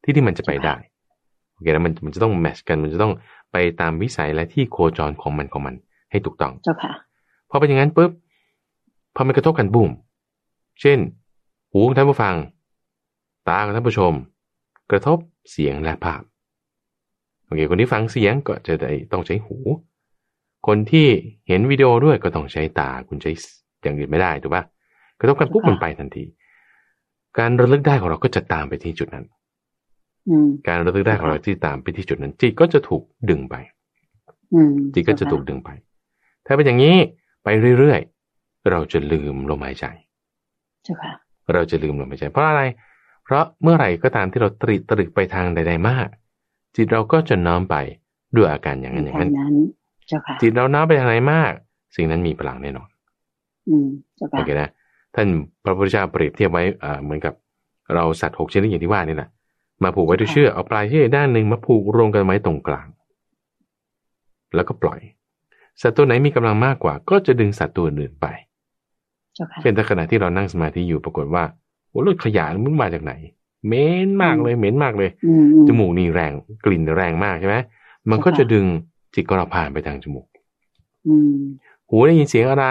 [0.04, 0.76] ที่ที่มันจะไปได้
[1.54, 3.14] โอเคแล้วมันมันจะต้องแมชกัน มันจะต้อง
[3.52, 5.76] ไปตามวิสัยและที่โคจรของมันของมัน
[6.12, 6.94] ให้ถูกต้อง เจ้าค่ะ
[7.50, 8.12] พอเป็นอย่างนั้นปุ๊บ
[9.16, 9.90] พอมันกระทบกันบุ้ม
[10.82, 11.00] เช่น
[11.72, 12.36] หูของท่านผู้ฟัง
[13.48, 14.14] ตาของท่านผู้ชม
[14.92, 15.18] กระทบ
[15.52, 16.22] เสียงและภาพ
[17.46, 19.58] โอเคคนที่ฟังเสียงก็จะได้ต้องใช้หู
[20.68, 21.08] คนที่
[21.48, 23.32] เห็นวิดีโอด้วยก็ต้องใช้ตาคุณใช้
[23.82, 24.64] อย่างอื่นไม่ได้ถูกปะ
[25.20, 26.26] กระทบกันปุ๊บมันไปทันที
[27.38, 29.26] การระลึกได้ของเราก็จะตามไปที่จุดนั้น
[30.68, 33.56] การระลึกได้ของเราที่ตามไปที่จุดนั้นจิตก็จะถูกดึงไป
[34.94, 35.70] จิตก็จะถูกดึงไป
[36.46, 36.98] ถ้าเป็นอย่างนี้
[37.44, 37.48] ไป
[37.80, 39.86] เรื่อยๆ เราจะลืมลมหายใจ
[41.54, 42.62] เราจะลืมลมหายใจ เพราะอะไร
[43.24, 46.08] เพราะเมื่อไหร่ก็ตามที่เราตริตรึกไปทางใด ๆ มาก
[46.76, 47.76] จิตเราก็จะน้อมไป
[48.36, 49.32] ด้วยอาการอย่างนั้นอย่างนั้น
[50.42, 51.52] จิตเราน้อมไปทางไหนมาก
[51.96, 52.90] สิ่งนั้นมีพลังแน่นอน
[54.32, 54.70] โอเคนะ
[55.16, 55.28] ท่าน
[55.64, 56.64] พระพุทธเจ้าเปรียบเทียบไว้
[57.04, 57.34] เหมือนกับ
[57.94, 59.30] เราสัตว์หกชนิดอย่างที่ว่านี่แหละ
[59.84, 62.88] มาผูกไว้ด้วยเชือกเอาปลายเชือกด้านหนึ่งมาผูกรวมกันไว้ตรงกลาง
[64.56, 65.00] แล้วก็ปล่อย
[65.82, 68.28] สัตว์ตัวไหนมีกำลังมากกว่า ก็จะดึงสัตว์ตัวอื่นไป
[69.62, 71.44] เช่นถ้าขณะที่เรานั่งสมาธิอยู่ปรากฏว่า
[71.90, 73.14] โอ้รถขยะมันมาจากไหน
[73.68, 75.10] เหม็นมากเลยเหม็นมากเลย
[75.68, 76.32] จมูกนี่แรง
[76.66, 77.58] กลิ่นแรงมากใช่ไหม
[78.10, 78.66] มันก็จะดึง
[79.16, 80.26] จิตของเราผ่านไปทางจมูก
[81.90, 82.66] หูได้ยินเสียงอะไร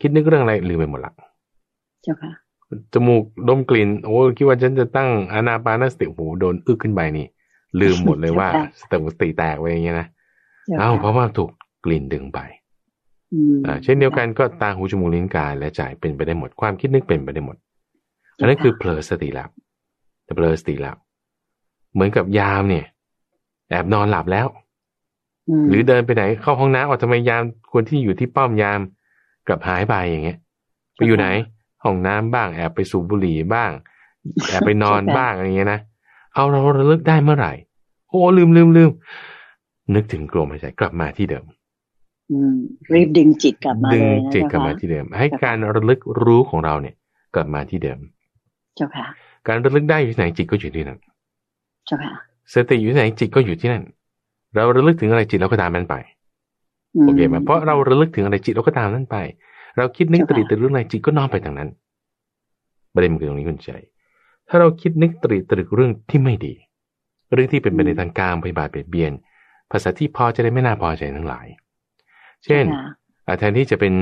[0.00, 1.12] คิดนึกเรื่องอะไรลืมไปหมดละ
[2.04, 2.32] จ้าค่ะ
[2.94, 7.26] จมูกดมกลิ่น โอ้คิดว่าฉันจะตั้งอนาปานสติหูโดนอึกขึ้นไปนี่
[7.80, 8.48] ลืมหมดเลยว่า
[8.80, 10.06] สติสติแตกไปอย่างเงี้ยนะ
[10.78, 11.50] เอ้าเพราะว่าถูก
[11.86, 12.40] กลิ่นดึงไป
[13.66, 17.56] อ่าเช่นเดียวกันก็ตาหูจมูกลิ้นกายและใจเป็นไปได้หมดความคิดนึกเป็นไปได้หมด
[18.38, 19.50] อันนั้นคือเผลอสติหลับ
[20.24, 20.96] แต่เผลอสติหลับ
[21.92, 22.86] เหมือนกับยามเนี่ย
[23.68, 24.46] แอบนอนหลับแล้ว
[25.68, 28.80] หรือเดินไปไหนเข้าห้องน้ำออกทำไมยามคนที่อยู่ที่ป้อมยาม
[29.46, 30.38] กลับหายไปอย่างเงี้ย
[30.96, 31.26] ไปอยู่ไหน
[31.84, 33.70] ห้องน้ำบ้าง แอบไปสูบบุหรี่บ้าง
[34.48, 35.80] แอบไปนอนบ้างอะไรเงี้ยนะ
[36.34, 37.52] เอาเราระลึกได้เมื่อไหร่
[38.10, 38.90] โอ้ลืมลืมลืม
[39.94, 41.44] นึกถึงกลมหายใจกลับมาที่เดิม
[42.94, 46.94] รีบดึงจิตกลับมาดึงจิตกลับมาที่เดิม ให้การระลึกรู้ของเราเนี่ย
[47.34, 47.98] กลับมาที่เดิม
[48.76, 49.06] เจ้าค่ะ
[49.48, 50.98] การระลึกได้อยู่ที่ไหนจิตก็อยู่ที่นั่น
[51.86, 52.12] เจ้าค่ะ
[52.52, 53.82] สติอยู่ที่ไหนจิตก็อยู่ที่นั่น
[54.54, 55.94] เราระลึกถึงอะไรจิตเราก็ตามนั้นไป
[57.02, 59.16] โอเคไหมเพราะเราระลึกถึงอะไรจิตเราก็ตามนั้นไป
[59.76, 61.68] เราคิดนึกตรีตรึกเรื่องอะไรจิตก็น้อมไปทางนั้น
[62.94, 63.70] ประเด็นคือตรงนี้คุณใจ
[64.48, 66.54] ถ้าเราคิดนึกตรีตรึกเรื่องที่ไม่ดี
[67.32, 69.12] เรื่องที่เป็นไปในทางการพยาบาทเบียดเบียน
[69.70, 71.46] ภาษาที่พอจะได้ไม่น่าพอใจทั้งหลาย
[72.46, 72.64] เช่น
[73.38, 73.94] แทนที่จะเป็น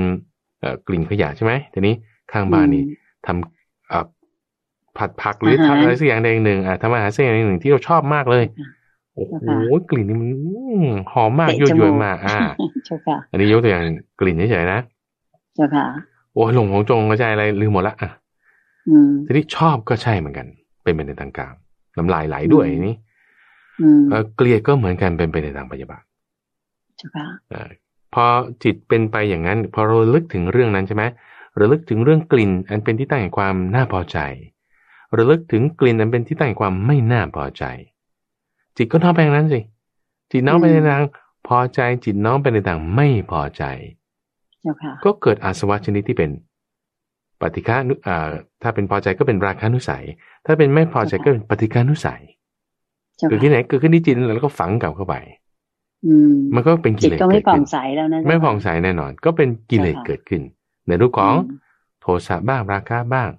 [0.86, 1.94] กลิ่นขยะใช่ไหมทีนี้
[2.32, 2.82] ข้างบ้านนี่
[3.26, 8.44] ทำผัดผักหรือทำอะไรสักอย่างใดอย่างหนึ่งทำอาหารสักอย่างหนึ่งที่เราชอบมากเลย
[9.14, 9.44] โอ้โห
[9.90, 10.30] กลิ่นนี่มัน
[11.12, 12.38] หอมมากยั่วยวนมากอ่า
[13.30, 13.82] อันนี้ยกตัวอย่าง
[14.20, 14.80] กลิ่นเฉยๆนะ
[15.54, 15.86] เจ้าค่ะ
[16.32, 18.10] โอ้หลงของจงกระจายอะไรลืมหมดละอะ
[19.26, 20.46] ทีนี้ชอบก็ใช่เหมือนกัน
[20.82, 21.52] เป็นไปในทางการ
[21.96, 22.96] น้ำลายไหลด้วยนี่
[24.36, 26.04] เกลียดก็เหมือนกันเป็นไปในทางปฏิบัติ
[26.96, 27.26] เจ้าค่ะ
[28.14, 28.24] พอ
[28.64, 31.04] จิตเป็นไปอย่างนั้น พอเราลึกถึงเรื่องนั้นใช่ไหม
[31.60, 34.18] ระลึกถึงเรื่องกลิ่น อันเป็นที่ตั้งแห่งความน่าพอใจ
[35.16, 37.64] ระลึกถึงกลิ่นอันเป็นที่ตั้งแห่งความไม่น่าพอใจ
[38.76, 39.60] จิตก็น้อมไปอย่างนั้นสิ
[40.32, 41.02] จิตน้อมไปในทาง
[41.48, 43.64] พอใจ จิตน้อมไปในทางไม่พอใจ
[45.04, 46.30] ก็เกิดอาสวะชนิดที่เป็น
[47.40, 48.28] ปฏิฆานุอ่า
[48.62, 50.04] ถ้าเป็นพอใจก็เป็นราคานุสัย
[50.46, 52.22] ถ้าเป็นไม่พอใจก็เป็นปฏิฆานุสัย
[53.28, 55.14] เกิดที่ไหนเกิดขึ้นที่จิตแล้วก็ฝังกลับเข้าไป
[56.54, 60.42] มันก็เป็นกิเลสก็ไม่ผ่องใสแล้วนะไม่ผ่องใสแน่นอน ก็เป็นกิเลสเกิดขึ้น
[60.88, 61.34] ในรูปของ
[62.00, 63.30] โทสะบ้างราคะบ้าง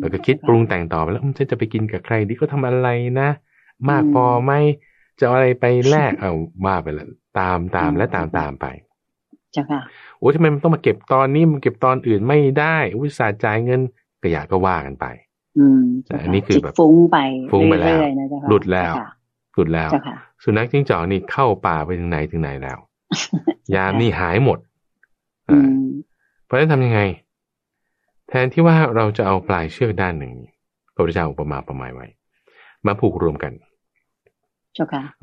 [0.00, 2.88] แล้วก็คิดปรุงแต่งต่อไปแล้วฉันจะไปกินกับใครดีก็ทำอะไร
[3.20, 3.30] นะ
[3.88, 4.52] มากพอไหม
[5.20, 6.32] จะอะไรไปแลกเอา
[6.64, 7.08] ว่าไปแล้ว
[7.38, 8.66] ตามตามและตามตามไป
[9.56, 9.80] จ้าค่ะ
[10.18, 13.80] โอ้ทำไมมันต้องมาเก็บตอนนี้มันเก็บตอนอื่นไม่ได้อุตส่าห์จ่ายเงิน
[14.22, 15.06] ก็อยากก็ว่ากันไป
[15.58, 15.82] อืม
[16.22, 17.18] อันนี้คือแบบฟุ้งไป
[17.52, 17.98] ฟุ้งไปแล้ว
[18.48, 18.92] หลุดแล้ว
[19.58, 19.90] หลุดแล้ว
[20.42, 22.78] สุนัขจิ้งจอกนี่เข้าป่าไปถึงไหนถึงไหนแล้ว
[23.74, 24.58] ยามนี่หายหมด
[26.44, 27.00] เพราะฉะนั้นทำยังไง
[28.28, 30.32] แทนที่ว่าเราจะเอาปลายเชือกด้านหนึ่ง
[30.94, 32.06] พระพุทธเจ้าอุปมาประมาณไว้
[32.86, 33.52] มาผูกรวมกัน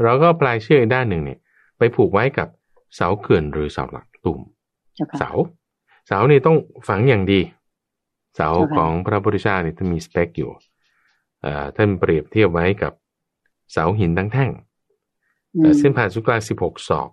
[0.03, 1.39] เราก็ปลายเชือกด้านหนึ่งเนี่ย
[1.77, 2.47] ไปผูกไว้กับ
[2.95, 4.39] เสาเขื่อนหรือเสาหลักตุ่ม
[5.19, 5.31] เสา
[6.07, 6.57] เสานี่ต้อง
[6.87, 7.41] ฝังอย่างดี
[8.35, 10.51] เสาของพระพุทธเจ้านี่ต้องมีสเปคอยู่
[11.75, 12.93] ท่านเปรียบเทียบไว้กับ
[13.71, 14.51] เสาหินทั้งแท่ง
[15.77, 17.09] เส้นผ่านศูนย์กลางสิบหกศอก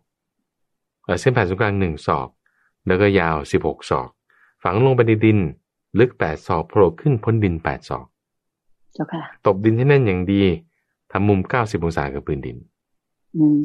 [1.21, 2.29] เส้นผ่านศูนย์กลางหนึ่งศอก
[2.87, 4.09] แล้วก็ยาวสิบหกศอก
[4.63, 5.39] ฝังลงไปในดิน
[5.99, 8.07] ลึกแปดศอกโผล่ขึ้นพ้นดินแปดศอก
[9.47, 10.43] ตบดินให้แน่นอย่างดี
[11.11, 12.57] ทำมุมเก้าสิบองศากับพื้นดิน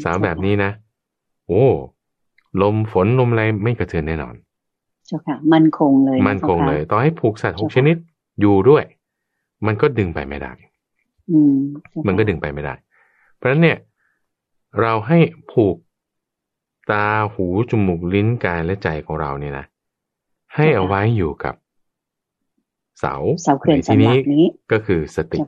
[0.03, 0.71] สาวแบบนี้นะ
[1.47, 1.63] โอ้
[2.61, 4.35] ลมฝนลมอะไรไม่กระเทือนแน่นอน
[5.07, 7.95] เจ้าค่ะ มันคงเลย มันคงเลย ต่อให้ผูกสัตว์หกชนิด
[8.41, 8.83] อยู่ด้วย
[9.65, 10.76] มันก็ดึงไปไม่ได้อื
[11.51, 11.57] ม
[12.07, 12.75] มันก็ดึงไปไม่ได้
[13.36, 13.78] เพราะฉะนั้นเนี่ย
[14.82, 15.19] เราให้
[15.51, 15.78] ผูก
[16.91, 19.65] ตาหูจมูกลิ้นกายและใจของเราเนี่ยนะ
[20.55, 21.55] ให้เอาไว้อยู่กับ
[22.99, 24.15] เสาเสาเขื่อนที่นี้
[24.71, 25.39] ก็คือสติ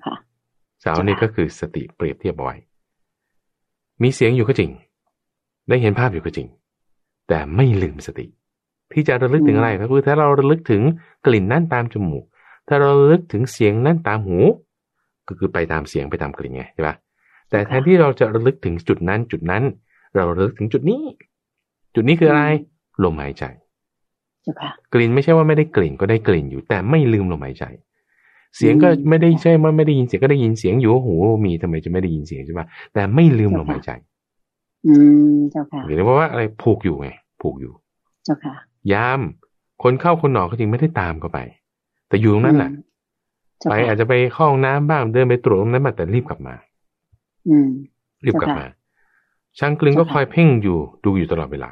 [0.82, 2.56] เสานี่ก็คือสติเปรียบเทียบเอาไว้
[4.02, 4.72] มีเสียงอยู่ก็จริง
[5.70, 6.48] ได้เห็นภาพอยู่ก็จริง
[7.28, 8.26] แต่ไม่ลืมสติ
[8.94, 10.82] ที่จะระลึกถึงอะไรก็คือถ้าเราระลึกถึง
[11.26, 12.24] กลิ่นนั่นตามจมูก
[12.68, 14.38] ถ้าเราระลึกถึงเสียงนั่นตามหู
[15.30, 16.96] ก็คือไปตามเสียงไปตามกลิ่นไงใช่ปะ
[17.50, 19.64] แต่แทนที่เราจะระลึกถึงจุดนั้นจุดนั้น
[20.16, 21.02] เราระลึกถึงจุดนี้
[21.96, 22.44] จุดนี้คืออะไร
[23.04, 23.44] ลมหายใจ
[24.94, 27.66] กลิ่นไม่ใช่ว่าไม่ได้กลิ่นก็ได้กลิ่นอยู่ แต่ไม่ลืมลมหายใจ
[28.56, 31.16] เสียงก็ไม่ได้ใช่ว่าไม่ได้ยินเสียงก็ได้ยินเสียงอยู่หู
[31.46, 32.62] มีทำไมจะไม่ได้ยินเสียงใช่ไหม
[32.94, 33.92] แต่ไม่ลืมลมหายใจ
[34.88, 34.94] อื
[35.34, 37.10] มเจ้าค่ะหรือว่าอะไรผูกอยู่ไง
[37.42, 37.74] ผูกอยู่
[38.26, 38.56] เจ้าค่ะ
[38.94, 39.22] ยาม
[39.84, 41.40] คนเข้าคนหนอกก็จริงไม่ได้ตามเข้าไป
[42.08, 42.70] แต่อยู่ตรงนั้นแหละ
[43.70, 46.56] ไปอาจจะไปเข้าห้องน้ำบ้างเดินไปตรวจตรงนั้นมาแต่รีบกลับมา
[47.50, 47.70] อืม
[48.26, 48.66] รีบกลับมา
[49.60, 51.72] ช่างกลึงก็คอยเพ่งอยู่ดูอยู่ตลอดเวลา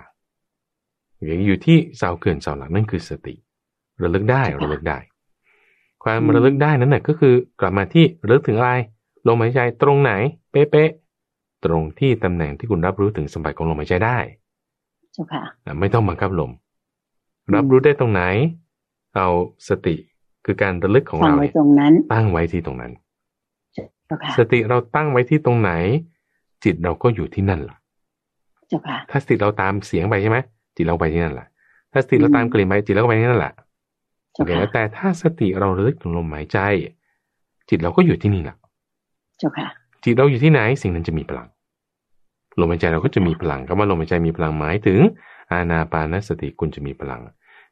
[1.26, 3.36] อย่างอยู่ที่เสาเกินเสาหลักนั่นคือสติ
[4.04, 4.98] ระลึกได้ระลึกได้
[6.04, 8.72] ความระลึกได้นั้นน่ะก็คือกลับมาที่ระลึกถึงอะไร
[9.28, 10.12] ลมหายใจตรงไหน
[10.52, 14.18] เป๊ะๆตรงที่ตำแหน่งที่คุณรับรู้ถึงสมบัติของลมหายใจได้
[15.14, 15.42] เจ้าค่ะ
[15.80, 16.52] ไม่ต้องบังคับลม
[17.56, 18.22] รับรู้ได้ตรงไหน
[19.16, 19.28] เอา
[19.68, 19.96] สติ
[20.48, 22.92] คือการระลึกของเราตั้งไว้ตรงนั้น ตั้งไว้ที่ตรงนั้น
[24.38, 25.72] สติเราตั้งไว้ที่ตรงไหน
[26.64, 27.78] จิตเราก็อยู่ที่นั่นล่ะ
[29.10, 30.38] ถ้าสติเราตามเสียงไปใช่ไหม
[30.76, 31.48] จิตเราไปที่นั่นแหละ
[31.92, 33.54] ถ้าสติเราตามกลิ่นไปจิตเราก็ไปที่นั่นแหละ
[34.34, 36.60] โอเคแต่ถ้าสติเราระลึกถึงลมหายใจ
[37.70, 38.56] จิตเราก็อยู่ที่นี่แหละ
[39.40, 39.68] เจ้าค่ะ
[40.04, 41.48] จิตเราอยู่ที่ไหนสิ่งนั้นจะมีพลัง
[42.60, 45.00] ลมหายใจเราก็จะมีพลังคำว่าลมหายใจมีพลังหมายถึง
[45.52, 47.22] อาณาปานสติคุณจะมีพลัง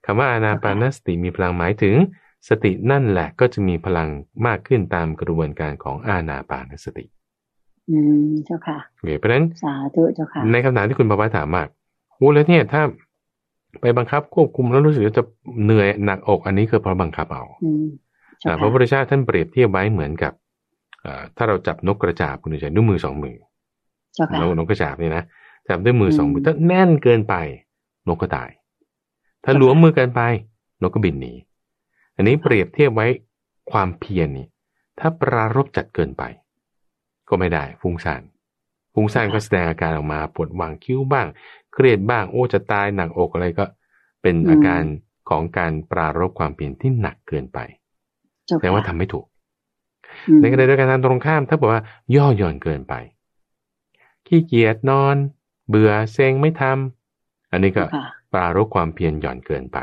[0.05, 1.95] คำว่าอาณาปานสติมีพลังหมายถึง
[2.49, 4.09] สตินั่นแหละก็จะมีพลัง
[4.47, 7.05] มากขึ้นตามกระบวนการของอาณาปานสติ
[7.89, 8.77] อืมเจ้าค่ะ
[9.19, 11.67] เพราะนั้นสาธุเจ้าค่ะ ในคำถามที่คุณบาบาถามมาก
[12.15, 12.81] โอ้แล้วเนี่ยถ้า
[13.81, 15.23] ไปบังคับควบคุมแล้วรู้สึกจะ
[15.63, 17.43] เหนื่อยหนักอกอันนี้คือเพราะบังคับเอา
[18.61, 20.33] พระพุทธเจ้าท่านเปรียบเทียบไว้เหมือนกับ
[21.37, 23.35] ถ้าเราจับนกกระจาบคุณใจด้วยมือสองมือ
[24.41, 25.23] นกนกกระจาบนี่นะ
[25.67, 27.35] จับด้วยมือสองมือถ้าแน่นเกินไป
[28.07, 28.49] นกก็ตาย
[29.43, 30.21] ถ้าหลวมมือเกินไป
[30.81, 31.33] นกก็บินหนี
[32.15, 33.07] อันนี้เปรียบเทียบไว้
[33.71, 34.47] ความเพียรนี่
[34.99, 36.23] ถ้าปรารบจัดเกินไป
[37.29, 38.21] ก็ไม่ได้ฟุ้งซ่าน
[38.93, 41.27] ฟุ้งซ่านก็แสดงอาการออกมาปวดวางคิ้วบ้าง
[41.73, 43.65] เครียดบ้างโอ้จะตายหนักอกอะไรก็
[44.21, 44.83] เป็นอาการ
[45.29, 47.59] ของการปรารบความเปลี่ยนที่หนักเกินไป
[48.61, 49.25] แต่ว่าทำไม่ถูก
[50.39, 51.83] ในกรณีเดียวกันทางตรงข้าม ถ้าบอกว่า
[52.15, 52.93] ย่อหย่อนเกินไป
[54.27, 55.15] ขี้เกียจนอน
[55.69, 57.83] เบื่อเซ็งไม่ทำอันนี้ก็
[58.33, 59.77] ปรารบความเพียรหย่อนเกินไป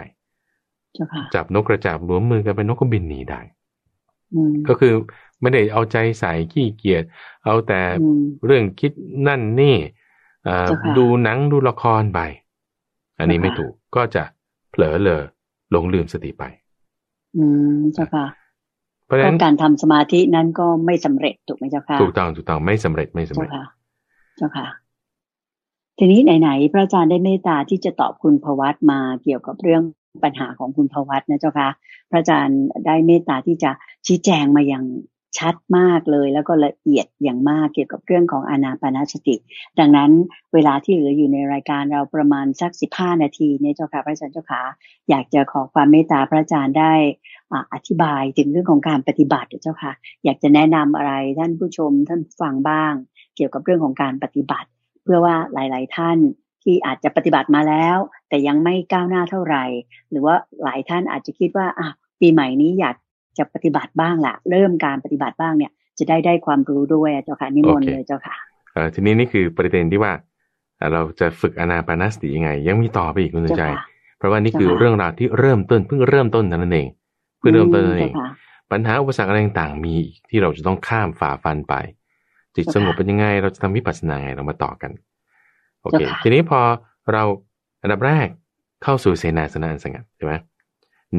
[1.34, 3.40] จับนกกระจาบหลวมมือกันเป็นนกก็บินหนีได้
[4.68, 4.92] ก็คือ
[5.40, 7.04] ไม่ได้เอาใจใส่ขี้เกียจ
[7.44, 7.80] เอาแต่
[8.46, 8.92] เรื่องคิด
[9.26, 9.76] นั่นนี่
[10.98, 12.20] ดูหนังดูละครไป
[13.18, 14.22] อันนี้ไม่ถูกก็จะ
[14.70, 15.22] เผลอเลย
[15.70, 16.44] หลงลืมสติไป
[17.36, 17.44] อื
[17.76, 18.26] มเจ้าค่ะ
[19.06, 23.64] เพราะฉะนั้นการทำสมาธินั้นก็ไม่สำเร็จถูกไหมเจ้าค่ะถูกต้องถูกต้องไม่สำเร็จไม่สำเร็จเจ้าค่ะ
[24.36, 24.66] เจ้าค่ะ
[25.98, 29.82] ทีนี้ไหนๆพระอาจารย์ได้เมตตาที่จะตอบคุณพวัตมาเกี่ยวกับเรื่อง
[30.24, 31.68] ปัญหาของคุณพวัตนะเจ้าค่ะ
[32.10, 33.70] พระอาจารย์ได้เมตตาที่จะ
[34.06, 34.84] ชี้แจงมาอย่าง
[35.38, 39.36] ชัดมากเลย แล้วก็ละเอียดอย่างมากเกี่ยวกับเรื่องของอนาปนาสติ
[39.78, 40.10] ดังนั้น
[40.54, 44.62] เวลาที่เหลืออยู่ในรายการเราประมาณสักสิบห้านาทีเนี่ยเจ้าค่ะพระอาจารย์เจ้าค่ะ
[45.10, 46.92] อยากจะขอความเมตตาพระอาจารย์ได้
[47.74, 49.92] อธิบายถึงเรื่องของการปฏิบัติเจ้าค่ะ
[50.24, 52.92] อยากจะแนะนำอะไรท่านผู้ชมท่านฟังบ้าง
[53.36, 54.68] เกี่ยวกับเรื่องของการปฏิบัติ
[55.04, 56.18] เพื่อว่าหลาย ๆ ท่าน
[56.62, 57.96] ที่อาจจะปฏิบัติมาแล้ว
[58.32, 59.64] แต่ยังไม่ก้าวหน้าเท่าไหร่
[60.10, 61.88] หรือว่าหลายท่านอาจจะคิดว่าอะ
[62.20, 62.96] ปีใหม่นี้อยาก
[63.38, 68.34] จะปฏิบัติบ้างละเริ่มการปฏิบัติบ้างเนี่ย จะได้ได้ความรู้ด้วยเจ้าค่ะนิมนต์เลยเจ้าค่ะ
[68.94, 70.12] ทีนี้นี่คือประเด็นที่ว่า
[70.92, 73.64] เราจะฝึกอนาปานสติยังไง ยังมีต่อไปอีกคุณใจ
[74.18, 76.88] เพราะว่านี่คือเรื่องราวที่เริ่มต้นเพิ่งเริ่มต้นนั่นเอง
[77.38, 78.12] เพิ่งเริ่มต้นนั่นเอง
[78.72, 79.94] ปัญหาอุปสรรคอะไรต่างๆมี
[80.30, 81.74] ที่เราจะต้องข้ามฝ่าฟันไป
[82.56, 84.90] จิตสงบเป็นยังไง เราจะทำวิปัสสนาไงเรามาต่อกัน
[85.82, 86.60] โอเค ทีนี้พอ
[87.12, 87.24] เรา
[87.82, 88.28] อันดับแรก
[88.82, 90.32] เข้าสู่เสนาสนะสงัดใช่ไหม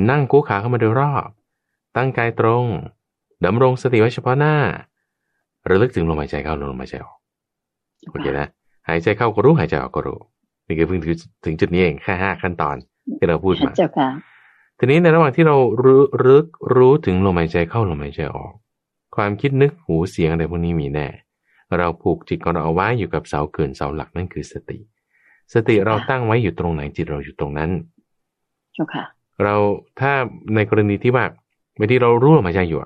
[0.10, 1.30] นั่งกู้ขาเข้ามาโดยรอบ
[1.98, 2.66] ตั้งกายตรง
[3.46, 4.56] ดำรงสติไว้เฉพาะหน้า
[5.70, 7.18] ระลึกถึงลมหายใจเข้าลมหายใจออก
[8.10, 8.48] โอเคนะ
[8.90, 10.20] หายใจเข้าก็รู้หายใจออกก็รู้
[10.68, 11.00] นี่คือเพิ่ง
[11.46, 12.76] ถึงจุดนี้เองแค่ห้าขั้นตอน
[13.18, 14.10] ที่เราพูดมาเจ้าค่ะ
[14.80, 16.46] ทีนี้ในระหว่างที่เรารู้รึก
[16.76, 18.54] รู้ถึงลมหายใจเข้าลมหายใจออก
[19.16, 21.08] ความคิดนึกหูเสียงอะไรพวกนี้มีแน่
[21.78, 24.78] เราผูกจิตของเราเอาไว้อยู่กับเสาเกินเสาหลักนั่นคือสติ
[25.54, 27.70] สติเราตั้งไว้อยู่ตรงไหนจิตเราอยู่ตรงนั้น
[28.74, 29.04] เจ้าค่ะ
[29.44, 29.56] เรา
[30.00, 30.12] ถ้า
[30.56, 31.26] ในกรณีที่ว่า
[31.76, 32.80] เมื่อที่เรารู้ลมหายใจอยู่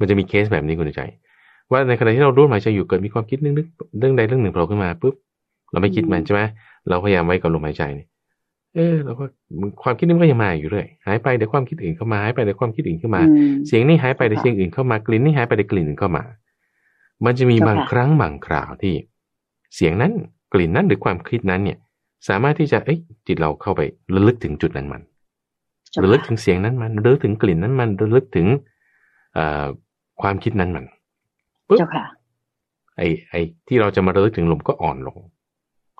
[0.00, 1.02] มันจะมีเคสแบบนี้คุณใจ
[1.72, 5.14] ว่าในขณะที่เรารู้ลมหายใจอยู่เกิดมีความคิดนึกๆเรื่องใดเรื่องหนึ่งโผล่ขึ้นมาปุ๊บ
[5.72, 6.42] เราไม่คิดมันใช่ไหม
[6.88, 8.08] เราพยายามไว้กับลมหายใจเนี่ย
[8.74, 9.24] เออเราก็
[9.82, 13.22] ความคิดนี้มันก็ยังมาอยู่เรื่อยหายไปเดี๋ยวความคิดอื่นเข้ามาหายไปเดี๋ยวความคิดอื่นเข้ามา
[13.66, 16.24] เสียงนี้หายไปเดี๋ยวเสียงอื่นเข้ามากลิ่นนี่หายไปเดี๋ยวกลิ่นอื่นเข้ามา
[17.24, 18.94] มันจะมีบางครั้งบางคราวที่
[19.74, 20.12] เสียงนั้น
[20.52, 21.78] กลิ่นนั้นหรือความคิดนั้นเนี่ย
[22.28, 22.96] สามารถที่จะเอ้
[23.26, 23.80] จิตเราเข้าไป
[24.14, 25.02] ระลึกถึงจุดนั้นมัน
[26.02, 28.46] ระลึกถึงเสียงนั้นมันระลึกถึงกลิ่นนั้นมันระลึกถึง
[30.22, 30.84] ความคิดนั้นมัน
[31.68, 31.80] ปุ๊บ
[32.96, 35.18] ไอ้ไอ้ที่เราจะมาระลึกถึงลมก็อ่อนลง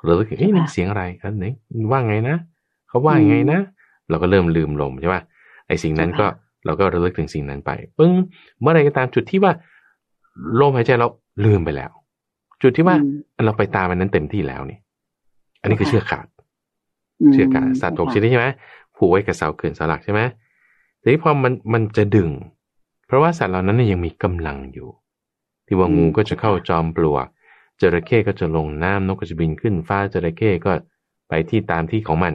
[0.09, 1.47] ระลึกถึงเอ้ยมันเสียงอะไรอันไหน
[1.91, 2.37] ว่าไงนะ
[2.89, 3.61] เขาว่ายังไงนะ
[4.11, 5.23] เราก็เริ่มลืมลมใช่ป่ะ
[5.67, 6.27] ไอสิ่งนั้นก็
[6.65, 8.13] เราก็ระลึกถึงสิ่งนั้นไป ปึ้ง
[8.61, 9.53] เมื่อไรก็ตามจุดที่ว่า
[10.61, 11.09] ลมหายใจเรา
[11.45, 11.91] ลืมไปแล้ว
[12.63, 12.97] จุดที่ว่า
[13.45, 14.79] เราไปตามมันนั้นเต็มที่แล้วนี่
[15.61, 16.27] อันนี้คือเชือกขาด
[17.33, 18.49] เชือกขาดสัตว์ถกชนิดใช่ไหม
[18.97, 20.21] ผูกไว้กับเสาเขื่อนเสาหลักใช่ไหม
[21.01, 22.29] ทีนี้พอมันมันจะดึง
[23.07, 24.89] เพราะว่าสัตว์เหล่านั้นยังมีกำลังอยู่
[25.67, 27.27] ที่ว่างูก็จะเข้าจอมปลวก
[27.81, 30.73] จระเข้ก็จะลงน้ำนกก็จะบินขึ้นฟ้าจระเข้ก็
[31.29, 32.35] ไปที่ตามที่ของมัน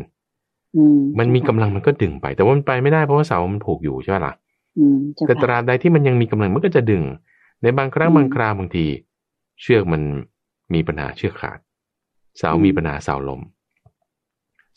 [1.20, 4.34] มันมีกำลังมันก็ดึงไป แต่ว่ามันไปไม่ได้เพราะว่าเสามันผูกอยู่ใช่ไหมล่ะ
[5.28, 7.04] แต่ตราบใดที่มันยังมีกำลังมันก็จะดึง
[7.62, 8.86] ในบางครั้งบางคราวบางที
[9.62, 10.02] เชือกมัน
[10.74, 11.60] มีปัญหาเชือกขาด
[12.38, 13.42] เสามีปัญหาเสาลม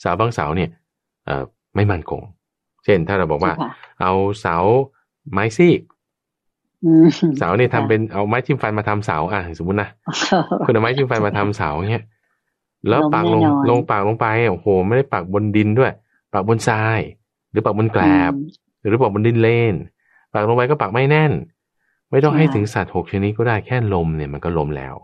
[0.00, 0.70] เสาบางเสาเนี่ย
[1.26, 1.44] เอ่อ
[1.76, 2.22] ไม่มั่นคง
[2.84, 3.52] เช่นถ้าเราบอกว่า
[4.00, 4.56] เอาเสา
[5.32, 5.80] ไม้ซีก
[7.38, 9.88] เสาเนี่ยทำเป็นเอาไม้จิ้มฟันมาทำเสา อะสมมตินะ
[10.64, 12.04] คุณเอาไม้จิ้มฟันมาทำเสาเงี้ย
[12.88, 15.92] แล้วปักลงลงปากลงไปโอ้โห ไม่ได้ปักบนดินด้วย
[16.32, 17.00] ปักบนทราย
[17.50, 18.32] หรือปักบนแกลบ
[18.80, 19.74] หรือปักบนดินเลน
[20.32, 21.32] ปักลงไปก็ปักไม่แน่น
[22.10, 24.94] ไม่ต้องให้ถึงสัตว์หกชนิดก็ได้แค่ลมเนี่ยมันก็ลมแล้ว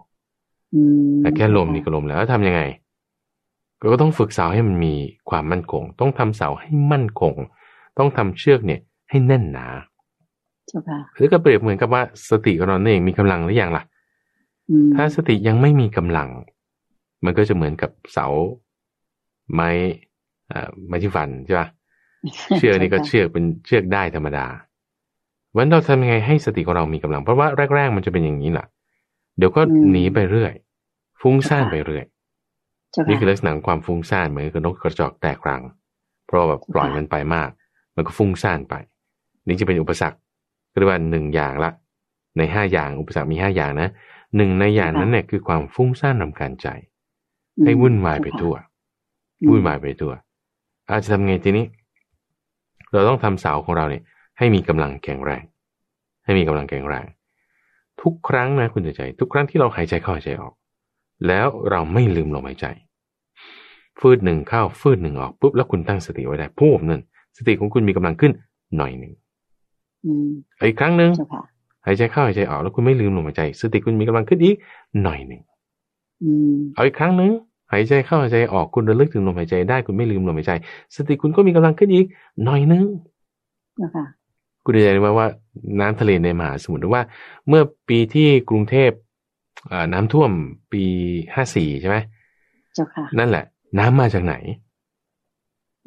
[1.20, 2.62] แต่แค่ลมนี่ก็ลมแล้วแล้วทำยังไง
[3.92, 4.94] ก็ต้องฝึกเสาให้มันมี
[5.30, 7.34] ความมั่นคง ต้องทำเสาให้มั่นคง
[7.98, 8.80] ต้องทำเชือกเนี่ย
[9.10, 9.66] ให้แน่นหนา
[11.14, 13.84] หรือก็เปรียบเหมือนกับว่าสติของเราเองมีกำลังหรือยังล่ะ
[14.94, 16.28] ถ้าสติยังไม่มีกำลัง
[17.24, 18.26] มันก็จะเหมือนกับเสา
[19.54, 19.70] ไม้
[20.86, 21.68] ไม้ที่ฟันใช่ปะ
[22.56, 24.46] เชือกนี่ก็เชือกเป็นเชือกได้ธรรมดา
[25.56, 27.46] วันเราทำยังไงให้สติของเรามีกำลัง เพราะว่า
[27.76, 28.66] แรก ๆ มันจะเป็นอย่างนี้แหละ
[29.38, 30.52] เดี๋ยวก็หนีไปเรื่อย
[31.20, 32.04] ฟุ้งซ่านไปเรื่อย
[33.08, 35.62] นี่คือลักษณะความฟุ้งซ่านเหมือนกับนกกระจอกแตกรัง
[36.26, 37.48] เพราะแบบปล่อยมันไปมาก
[37.96, 38.74] มันก็ฟุ้งซ่านไป
[39.46, 40.18] นี่จะเป็นอุปสรรค
[40.78, 41.70] เรียกว่าหนึ่งอย่างละ
[42.38, 43.88] ในห้าอย่างอุปสรรคมีห้าอย่างนะ
[44.36, 46.68] หนึ่งในอย่างนั้นเนี่ยคือความฟุ้งซ่านรำคาญใจ
[47.64, 48.54] ให้วุ่นวายไปทั่ว
[49.48, 50.12] วุ่นวายไปทั่ว
[50.88, 51.64] อาจจะทำไงทีนี้
[52.92, 54.02] เราต้องทำเสาของเราเนี่ย
[54.38, 55.42] ให้มีกำลังแข็งแรง
[56.24, 57.04] ให้มีกำลังแข็งแรง
[58.02, 60.54] ทุกครั้งนะคุณใจ ทุกครั้งที่เราหายใจเข้าหายใจออก
[61.26, 62.66] แล้วเราไม่ลืมลมหายใจ
[64.00, 67.02] ฟืดหนึ่งเข้าฟืดหนึ่งออกปุ๊บแล้วคุณตั้งสติไว้ได้พูบนั่น
[67.36, 68.32] สติของคุณมีกำลังขึ้น
[68.76, 69.12] หน่อยหนึ่ง
[70.66, 71.10] อีกครั้งหนึ่ง
[71.86, 74.56] หายใจเข้าหายใจออกแล้วคุณไม่ลืมลมหายใจ สติคุณมีกำลังขึ้นอีก
[75.02, 75.42] หน่อยหนึ่ง
[76.74, 77.32] เอาอีกครั้งหนึ่ง
[77.72, 80.52] หายใจเข้าหายใจออกคุณระลึกถึงลมหายใจได้คุณไม่ลืมลมหายใจ
[80.96, 82.06] สติคุณก็มีกำลังขึ้นอีก
[82.44, 82.84] หน่อยนึง
[83.76, 84.23] คุ
[84.72, 85.26] ณเรียนว่าว่า
[85.80, 87.02] น้ำทะเลในมหาสมุทรว่า
[87.48, 88.90] เมื่อปีที่กรุงเทพ
[89.92, 90.30] น้ำท่วม
[90.72, 90.84] ปี
[91.34, 91.96] ห้าสี่ใช่ไหม
[92.74, 93.44] เจ้าค่ะนั่นแหละ
[93.78, 94.34] น้ำมาจากไหน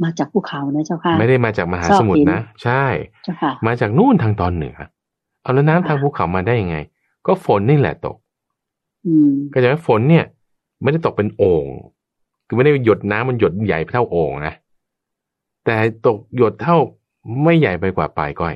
[0.03, 2.83] มาจากภูเขานะเจ้าค่ะ ไม่ได้มาจากมหาสมุทรนะใช่
[3.23, 4.77] เจ้าค่ะ มาจากนู่นทางตอนเหนือ
[5.41, 6.77] เอาแล้วน้ำทางภูเขามาได้ยังไง
[7.27, 8.17] ก็ฝนนี่แหละตก
[9.05, 10.25] อืมก็จะว่าฝนเนี่ย
[10.81, 11.65] ไม่ได้ตกเป็นโอ่ง
[12.47, 14.53] คือไม่ได้หยดน้ำมันหยดใหญ่เท่าโอ่งนะ
[15.65, 15.75] แต่
[16.05, 16.77] ตกหยดเท่า
[17.43, 18.55] ไม่ใหญ่ไปกว่าปลายก้อย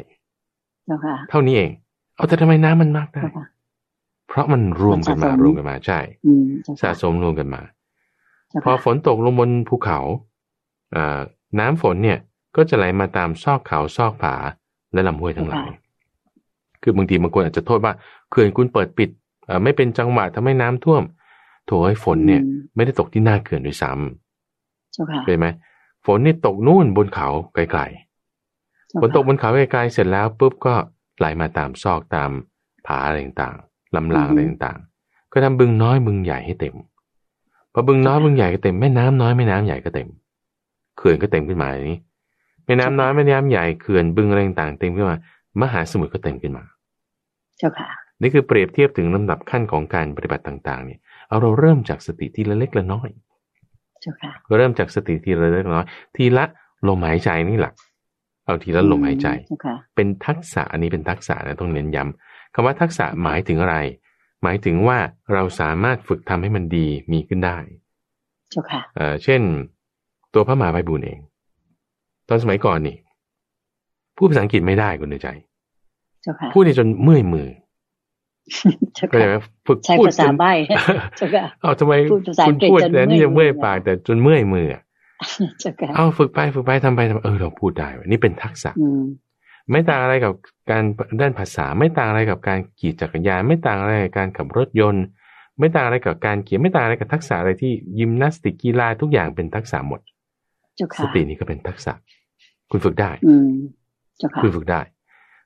[1.30, 1.72] เท่านี้เอง
[2.16, 3.24] เอาแต่ทำไมน้ำมันมากได้
[4.28, 6.00] เพราะมันรวมกันมารวมกันมาใช่
[6.82, 7.62] สะสมรวมกันมา
[8.64, 10.00] พอฝนตกลงบนภูเขา
[10.96, 11.20] อ่า
[11.60, 12.20] น้ำฝนเนี่ย
[12.56, 14.36] ก็จะไหลมาตามซอกเขาซอกผา
[14.94, 15.70] และลำห้วยทั้งหลาย
[16.82, 17.94] คือบางทีบางคนอาจจะโทษว่า
[18.30, 19.10] เขื่อนคุณเปิดปิด
[19.64, 21.04] ไม่เป็นจังหวะทำให้น้ำท่วม
[21.66, 22.42] โถให้ฝนเนี่ย
[22.76, 25.48] ไม่ได้ตกที่หน้าเขื่อนด้วยซ้ำเป็นไหม
[26.06, 28.11] ฝนนี่ตกนู่นบนเขาไกลๆ
[29.02, 30.74] ฝนตกบนเขาไกลๆเสร็จแล้วปุ๊บก็
[31.18, 32.30] ไหลมาตามซอกตาม
[32.88, 36.76] ผาอะไรต่างๆลำรางอะไรต่างๆ ก็ทำบึงน้อยบึงใหญ่ให้เต็ม
[37.74, 40.08] พอบึงน้อยบึงใหญ่ก็เต็มแม่น้ำน้อยแม่น้ำใหญ่ก็เต็ม
[40.98, 42.00] เขื่อนก็เต็มขึ้นมาอย่างนี้
[42.66, 45.18] แม่น้ำน้อยแม่น้ำใหญ่เขื่อนบึงอะไรต่างๆเต็มขึ้นมา
[45.62, 46.64] มหาสมุทรก็เต็มขึ้นมา
[47.58, 47.90] เจ้าค่ะ
[48.22, 53.10] นี่คือเปรียบเทียบถึงลำดับขั้นของการปฏิบัติต่างๆ เนี่ยเอาเราเริ่มจากสติทีละเล็กละน้อย
[54.02, 56.46] เจ้าค่ะเราเริ่มจากสติทีละเล็กละน้อย ทีละ
[56.88, 57.74] ลมหายใจนี่แหละ
[58.52, 63.78] เอาทีละลมหายใจเจ้าค่ะเป็นทักษะอันนี้เป็นทักษะนะต้องเน้นย้ำคำว่าทักษะหมายถึงอะไร
[64.44, 64.98] หมายถึงว่า
[65.34, 67.58] เราสามารถฝึกทำให้มันดีมีขึ้นได้
[68.52, 69.42] เจ้าค่ะเอ่อเช่น
[70.34, 71.20] ตัวพระมหาไพบูลย์เอง
[72.30, 72.98] ตอนสมัยก่อนนี่
[74.18, 75.30] พูดภาษาอังกฤษไม่ได้คุณเดือใจ
[76.22, 77.48] เจ้าค่ะพูดเนี่ยจนเมื่อยมือ
[78.96, 80.52] เจ้าก็เลยค่ะฝึกใช้พูดภาษาจนใบ้
[81.18, 84.82] เจ้าค่ะเอาทำไมพูดภาษาอัคุงณกฤษพูดจนแต่นี่จะเมื่เมื่ออยยมือปากแต่จนเมื่อยมืออะ
[85.60, 89.04] เจ้าค่ะเอาฝึกไปฝึกไปทำไปทำไปเออเราพูดได้เว้ยนี่เป็นทักษะอืม
[89.72, 90.34] ไม่ต่างอะไรกับ
[90.72, 90.84] การ
[91.22, 95.06] ด้านภาษา ไม่ต่างอะไรกับการขี่จักรยาน ไม่ต่างอะไรกับการขับรถยนต์
[95.60, 100.00] ไม่ต่างอะไรกับการเขียนไม่ต่างอะไรกับทักษะอะไรที่ยิมนาสติกกีฬาทุกอย่างเป็นทักษะหมด
[100.76, 101.94] เจ้าสค่ะตินี่ก็เป็นทักษะ
[102.72, 103.50] คุณฝึกได้ อืม
[104.18, 104.82] เจ้าค่ะคุณฝึกได้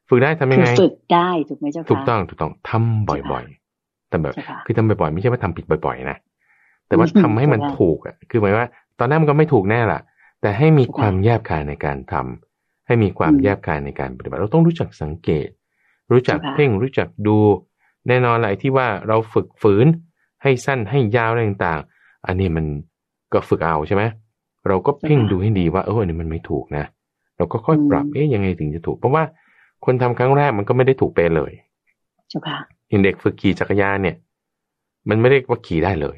[0.10, 6.18] ฝึกได้ทำยังไงคือฝึกได้ถูกไหมเจ้าค่ะถูกต้องถูกต้องทำบ่อยๆแต่แบบเจ้าค่ะคือทำบ่อยๆไม่ใช่ว่าทำผิดบ่อย ๆ นะ
[6.88, 8.68] แต่ว่าอืมทำให้มันเจ้าค่ะถูกอะ คือหมายว่า
[9.00, 10.00] ตอนแรกมันก็ไม่ถูกแน่ล่ะ
[10.42, 15.48] แต่ให้มีเจ้าค่ะความแยบคายในการทำให้มีความอืมแยบคายในการปฏิบัติ เราต้องรู้จักสังเกต
[16.12, 17.38] รู้จักเจ้าค่ะเพ่งรู้จักดู
[18.08, 19.88] แน่นอนแหละไอ้ที่ว่าเราฝึกฝืน
[20.44, 22.66] ให้สั้นให้ยาวอะไรต่างๆ อันนี้มัน
[23.34, 24.04] ก็ฝึกเอาใช่ไหม
[24.68, 26.86] เราก็เพ่งดูให้ดีว่าเอออันนี้มันไม่ถูกนะ
[27.38, 29.24] เราก็ค่อยปรับเอ๊ยยังไงถึงจะถูก เพราะว่า
[29.86, 31.52] คนทำครั้งแรกมันก็ไม่ได้ถูกเป๊ะเลย
[32.30, 32.58] เจ้าค่ะ
[32.90, 34.16] อย่างเด็กฝึกขี่จักรยานเนี่ย
[35.10, 36.18] มันไม่ได้ว่าขี่ได้เลย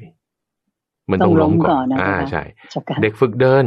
[1.11, 3.65] มันต้องต้องล้ล้มมก่ก่ออนนนะอ่าเจ้าค่ะใช่เจ้าค่ะเด็กฝึกเดิน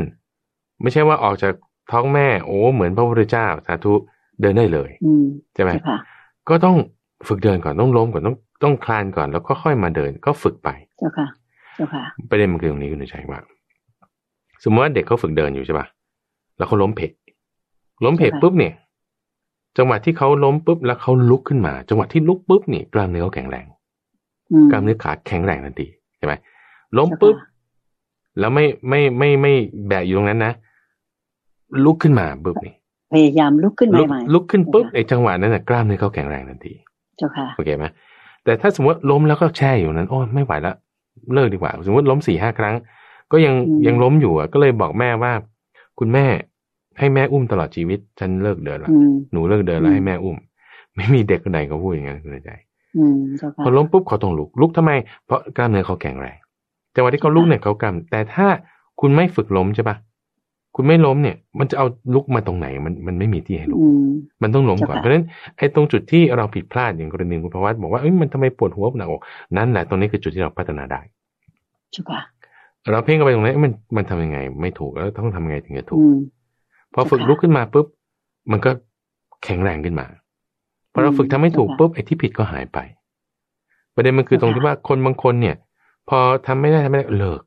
[0.82, 1.52] ไม่ใช่ว่าออกจาก
[1.92, 3.94] ท้องแม่โอ้เหมือนพระพุทธเจ้าสาธุ
[4.40, 5.24] เดินได้เลยอืม
[5.54, 5.98] ใช่ไหมเจ้าค่ะ
[6.48, 6.76] ก็ต้อง
[7.28, 10.68] ฝึกเดินก่อนต้องล้มก่อนต้องต้องคลานก่อนแล้วก็ค่อยมาเดินก็ฝึกไป
[10.98, 11.26] เจ้าค่ะ
[11.74, 13.40] เจ้าค่ะประเด็นมันคือตรงนี้คุณชัยว่า
[14.64, 15.86] สมมติว่าเด็กเขาฝึกเดินอยู่ใช่ป่ะ
[16.56, 17.12] แล้วเขาล้มเพะ
[18.04, 18.74] ล้มเพะใช่ค่ะปุ๊บเนี่ย
[19.78, 23.66] จังหวะที่เขาล้มปุ๊บแล้วเขาลุกขึ้นมา จังหวะที่ลุกปุ๊บนี่กล้ามเนื้อเขาแข็งแรง
[24.52, 25.86] อืมกล้ามเนื้อขาแข็งแรงทันที
[26.18, 26.32] ใช่ไหม
[26.98, 27.36] ล้มปุ๊บ
[28.38, 29.52] แล้วไม่ไม่ไม่ไม่
[29.88, 30.52] แบะอยู่ตรงนั้นนะ
[31.84, 32.74] ลุกขึ้นมาปุ๊บนี่
[33.12, 36.72] พยายามลุกขึ้นลุมากใหม่ลุกขึ้นปุ๊บค่ะไอ้จังหวะนั้นนะกล้ามเนื้อเขาแข็งแรงทันที
[37.16, 37.86] เจ้าค่ะโอเคไหม
[38.44, 40.74] แต่ถ้าสมมติล้มแล้วก็แช่อยู่นั้น โอ้ไม่ไหวละ
[41.34, 42.74] เลิกดีกว่า สมมติล้มสี่ห้าครั้ง
[43.32, 45.32] ก็ยังอืมยังล้มอยู่อะก็เลยบอกแม่ว่า
[45.98, 46.26] คุณแม่
[46.98, 50.36] ให้แม่อุ้มตลอดชีวิต ฉันเลิกเดินละอืมหนูเลิกเดินแล้วอืมให้แม่อุ้ม
[50.96, 52.50] ไม่มีเด็กคนไหนก็พูดอย่างนั้นคุณใจ
[52.96, 54.92] อืมเจ้าค่ะพอล้มปุ๊บเขาต้องลุกลุกทำไม
[55.26, 56.36] เพราะกล้ามเนื้อเขาแข็งแรง
[56.94, 58.46] จังหวะที่เขาลุกเนี่ยเขากำแต่ถ้า
[59.00, 59.96] คุณไม่ฝึกล้มใช่ปะ
[60.76, 64.08] คุณไม่ล้มเนี่ย มันจะเอาลุกมาตรงไหน มันมันไม่มีที่ให้ลุกอืม
[64.42, 65.24] มันต้องล้มก่อนเจ้าค่ะเพราะฉะนั้น
[65.56, 69.22] ไอ้ตรงจุดที่เราผิดพลาดอย่างกรณีคุณประวัติบอกว่าเอ้ยมันทำไมปวดหัวหนักอก
[69.56, 71.00] นั่นแหละตรงนี้คือจุดที่เราพัฒนาได้
[71.92, 72.20] เจ้าค่ะ
[72.90, 76.16] เราเพ่งเข้าไปตรงนั้นเอ้ยมันมันทำยังไง ไม่ถูกแล้วต้องทำยังไงถึงจะถูกอืม
[76.94, 77.86] พอฝึกเจ้าค่ะลุกขึ้นมาปุ๊บ
[78.52, 78.70] มันก็
[79.44, 80.06] แข็งแรงขึ้นมา
[80.92, 82.78] พอเราอืมฝึกทำให้ถูกเจ้าค่ะปุ๊บไอ้ที่ผิดก็หายไป
[83.94, 85.56] ประเด็นมันคือตรงที่ว่าคนบางคนเนี่ย
[86.08, 87.40] พอทำไม่ได้ทำไม่ได้เลิก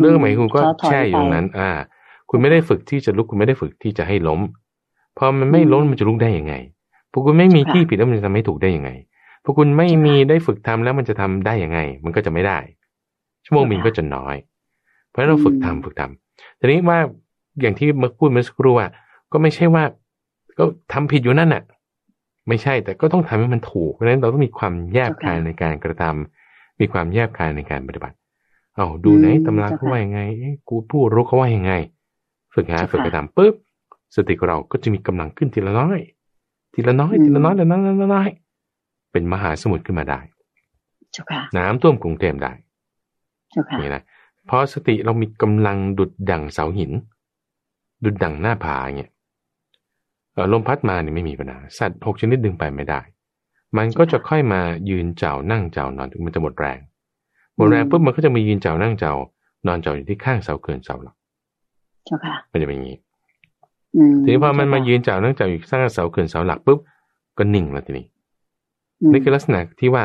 [0.00, 1.70] เลิกหมายคุณก็ท้อถอยแช่อยู่ตรงนั้น อ่า
[2.30, 4.40] คุณไม่ได้ฝึกที่จะลุกคุณไม่ได้ฝึกที่จะให้ล้ม
[5.18, 6.54] พอมันไม่อืมล้มมันจะลุกได้ยังไง
[7.12, 8.90] พอคุณไม่มีค่ะที่ผิดแล้วมันจะทำให้ถูกได้ยังไง
[9.44, 12.58] พอคุณไม่มีได้ฝึกทำแล้วมันจะทำได้ยังไง มันก็จะไม่ได้
[13.44, 14.36] ชั่วโมงบินก็จะน้อย
[15.08, 16.98] เพราะฉะนั้นเราฝึกทำฝึกทำทีนี้ว่า
[17.60, 18.88] อย่างที่เมื่อพูดเมื่อสักครู่ว่า
[19.32, 19.84] ก็ไม่ใช่ว่า
[20.58, 21.62] ก็ทำผิดอยู่นั่นน่ะ
[22.48, 26.45] ไม่ใช่แต่ก็ต้องทำให้มันถูกเพราะฉะนั้นเราต้องมีความแยบคายในการกระทำ
[26.80, 28.16] มีความแยบคายในการปฏิบัติ
[28.76, 31.72] เอาดูไหนอืมตำราเจ้าเขาค่ะว่ายังไงเอ๊ะกูผู้รู้เขาว่ายังไง
[32.54, 33.54] ฝึกหาเจ้าค่ะฝึกกระทำปุ๊บ
[34.14, 36.00] สติของเราก็จะมีกำลังขึ้นทีละน้อย
[36.74, 38.28] ทีละน้อยอืมทีละน้อยทีละน้อยทีละน้อย
[39.12, 40.20] เป็นมหาสมุทรขึ้นมาได้
[41.12, 42.52] เจ้าค่ะน้ำท่วมกรุงเทพได้
[43.50, 44.02] เจ้าค่ะนี่นะ
[44.46, 46.92] เพราะสติเรามีกำลังดุดดั่งเสาหิน
[48.04, 49.10] ดุดดั่งหน้าผาเงี้ย
[50.32, 53.00] เอ่อลมพัดมาเนี่ยไม่มีปัญหาสัตว์หกชนิดดึงไปไม่ได้
[53.76, 54.60] มันก็จะค่อยมา
[54.90, 56.78] ยืนเจ้านั่งเจ้านอนถึงมันจะหมดแรง
[57.56, 59.12] หมดแรงปุ๊บมันก็จะมียืนเจ้านั่งเจ้า
[59.66, 61.14] นอนเจ้าอยู่ที่ข้างเสาเกินเสาหลัก
[62.04, 62.98] เจ้าค่ะมันจะเป็นอย่างนี้
[63.96, 66.78] อืมทีนี้พอมันมาเจ้ค่ะยืนเจ้านั่งเจ้าอยู่ข้างเสาเกินเสาหลักปุ๊บ
[67.38, 68.06] ก็นิ่งแล้วทีนี้
[69.00, 70.02] อืมนี่คือลักษณะที่ว่า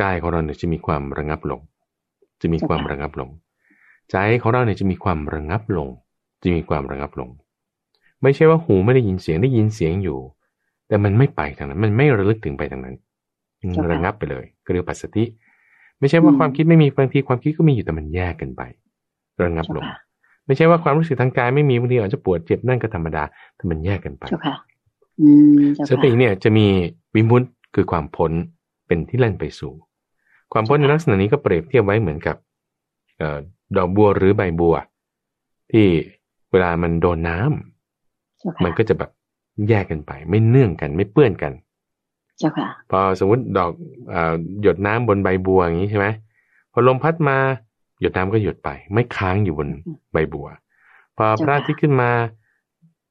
[0.00, 1.60] กายของเราเนี่ยจะมีความระงับลง
[2.40, 3.30] จะมีความเจ้าค่ะระงับลง
[4.10, 5.88] ใจของเราเนี่ยจะมีความระงับลง
[6.42, 7.28] จะมีความระงับลง
[8.22, 10.18] ไม่ใช่ว่าหูไม่ได้ยินเสียงได้ยินเสียงอยู่
[10.88, 12.96] แต่มันไม่ไปทางนั้น มันไม่ระลึกถึงไปทางนั้น
[13.78, 15.24] มันระงับไปเลยก็เรียกปัสสติ
[16.00, 18.62] ไม่ใช่ว่าความคิดไม่มีบางทีความคิดก็มีอยู่แต่มันแยกกันไป
[19.42, 19.98] ระงับเจ้าลงค่ะ
[20.46, 23.22] ไม่ใช่ว่าความรู้สึกทางกายไม่มีบางทีอาจจะปวดเจ็บนั่นก็ธรรมดา
[23.56, 24.54] แต่มันแยกกันไปเจ้าค่ะ
[25.20, 26.66] อืมเจ้าสค่ะติเนี่ยจะมี
[27.14, 28.32] วิมุตต์คือความพ้น
[28.86, 29.72] เป็นที่เล่นไปสู่
[30.52, 32.36] ความพ้นในลักษณะนี้ก็เปรียบเทียบไว้เหมือนกับ
[33.18, 33.38] เออ
[33.76, 34.76] ดอกบัวหรือใบบัว
[35.72, 35.86] ที่
[36.50, 39.10] เวลามันโดนน้ำเจ้าค่ะมันก็จะแบบ
[39.68, 41.52] แยกกันไป ไม่เนื่องกันไม่เปื้อนกัน
[42.38, 43.70] เจ้าค่ะ พอสมมติดอก
[44.12, 44.14] อ
[44.62, 46.06] หยดน้ำบนใบบัวอย่างนี้ใช่ไหม
[46.72, 47.36] พอลมพัดมา
[48.00, 49.68] หยดน้ำก็หยดไป ไม่ค้างอยู่บน
[50.12, 50.48] ใบบัว
[51.16, 52.10] พอพระอาทิตย์ขึ้นมา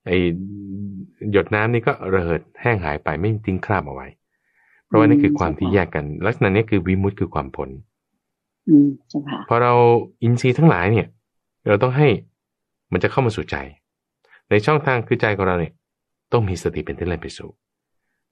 [0.05, 0.11] ไอ
[1.31, 4.07] หยดน้ำนี่ก็ระเหิดแห้งหายไปไม่ทิ้งคราบเอาไว้
[4.85, 7.69] เพราะว่านี่คือความที่แยกกัน ลักษณะนี้คือวิมุตต์คือความพ้น
[9.49, 9.73] พอเรา
[10.23, 11.07] อินทรีย์ทั้งหลายเนี่ย
[11.67, 12.07] เราต้องให้
[12.91, 13.55] มันจะเข้ามาสู่ใจ
[14.49, 15.73] ในช่องทางคือใจของเราเนี่ย
[16.32, 17.49] ต้องมีสติเป็นที่แล่นไปสู่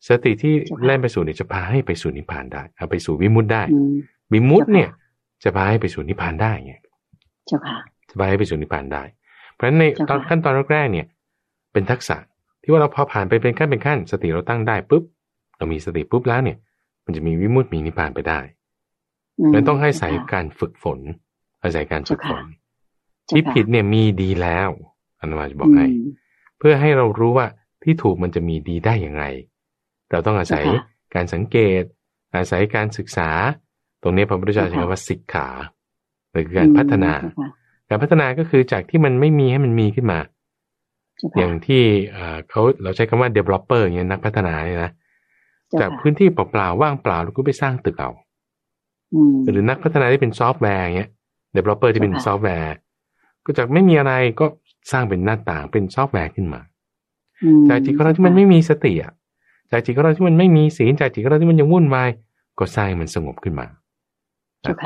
[0.08, 0.54] สติที่
[0.86, 3.64] แล่นไปสู่เนี่ยจะพาให้ไปสู่นิพพานได้ เอาไปสู่วิมุตต์ได้
[4.34, 4.90] วิมุตต์เนี่ย
[5.44, 6.74] จะพาให้ไปสู่นิพพานได้ไง
[8.10, 9.04] จะพาให้ไปสู่นิพพานได้
[9.54, 11.08] เพราะฉะนั้นในตอนขั้นตอนแรกๆเนี่ย
[11.74, 12.18] เป็นทักษะ
[12.62, 15.04] ที่ว่าเราพอผ่านไปเป็นขั้นเป็นขั้น สติเราตั้งได้ปุ๊บ
[15.58, 16.58] เรามีสติปุ๊บแล้วเนี่ย
[17.06, 18.40] มันจะมีวิมุตติมีนิพพานไปได้
[19.54, 21.00] มันต้องให้ใส่การฝึกฝน
[21.64, 22.44] อาศัยการฝึกฝน
[23.30, 24.70] ที่ผิดเนี่ยมีดีแล้ว
[25.20, 25.88] อนุมาจะบอกให้
[26.58, 27.48] เพื่อให้เรารู้ว่า
[27.86, 29.24] ที่ถูกมันจะมีดีได้อย่างไร
[30.12, 30.66] เราต้องอาศัย
[31.16, 31.82] การสังเกต
[32.36, 33.30] อาศัยการศึกษา
[34.02, 35.48] ตรงนี้พระพุทธเจ้าใช้คำว่าสิกขา
[36.32, 37.12] หรือการพัฒนา
[37.90, 40.20] การพัฒนาก็คือจากที่มันไม่มีให้มันมีขึ้นมา
[41.38, 41.84] อย่างที่
[42.50, 44.92] เขาเราใช้คำว่า developer อย่างนี้นักพัฒนาเนี่ยนะ
[45.82, 48.12] จากพื้นที่เปล่าๆว่างเปล่าเราก็ไปสร้างตึกเอา
[49.52, 51.10] หรือนักพัฒนาที่เป็นซอฟต์แวร์เงี้ย
[51.54, 52.74] developer ที่เป็นซอฟต์แวร์
[53.46, 54.46] ก็จากไม่มีอะไรก็
[54.92, 56.62] สร้างเป็นหน้าต่างเป็นซอฟต์แวร์ขึ้นมา
[57.70, 59.14] จากจิตของเราที่มันไม่มีสติอะ
[59.72, 62.10] จากจิตของเราที่มันไม่มีศีลจากจิตของเราที่มันยังวุ่นวาย
[62.60, 63.68] ก็สร้างมันสงบขึ้นมา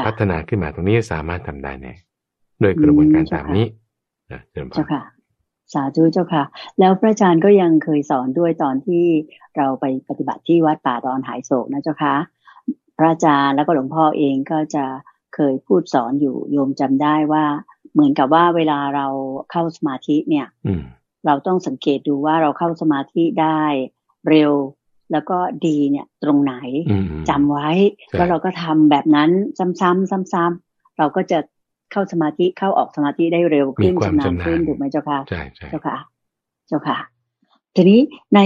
[0.06, 1.94] พัฒนาขึ้นมาตรงนี้สามารถทำได้แน่
[2.62, 3.66] โดยกระบวนการตามนี้
[4.32, 5.04] นะเจ้าค่ะ
[5.74, 6.44] สาธุเจ้าค่ะ
[6.80, 9.04] แล้วพระอาจารย์ก็ยังเคยสอนด้วยตอนที่
[9.58, 12.16] เราไปปฏิบัติที่วัดป่าดอนหายโศกนะเจ้าค่ะ
[12.98, 14.86] พระอาจารย์แล้วก็หลวงพ่อเองก็จะ
[15.36, 17.46] เคยพูดสอนอยู่โยมจำได้ว่า
[17.94, 19.08] เหมือนกับว่าเวลาเรา
[19.52, 20.48] เข้าสมาธิเนี่ย
[21.26, 23.62] เราต้องสังเกตดูว่าเราเข้าสมาธิได้
[24.30, 24.52] เร็ว
[25.12, 26.54] แล้วก็ดีเนี่ยตรงไหน
[27.30, 27.70] จำไว้
[28.12, 31.40] แล้วเราก็ทำแบบนั้นซ้ำๆซ้ำๆเราก็จะ
[31.92, 35.20] เข้าสมาธิเข้าออกสมาธิได้เร็วขึ้นชำนาญขึ้นถูกไหมเจ้าค่ะ
[35.70, 35.98] เจ้าค่ะ
[36.68, 36.98] เจ้าค่ะ
[37.76, 38.00] ทีนี้
[38.36, 38.40] ใน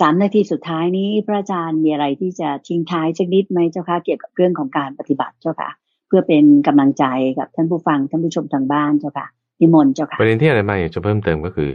[0.00, 5.70] สามนาทีสุดท้ายนี้พระอาจารย์มีอะไรที่จะทิ้งท้ายสักนิดไหมเจ้าคะเกี่ยวกับเรื่องของการปฏิบัติเจ้าค่ะ
[6.08, 7.04] เพื่อเป็นกำลังใจ
[7.38, 9.26] กับท่านผู้ฟังท่านผู้ชมทางบ้านเจ้าค่ะ
[9.60, 11.70] นิมนต์เจ้าค่ะประเด็นที่อะไรมาอยากจะเพิ่มเติมก็คือ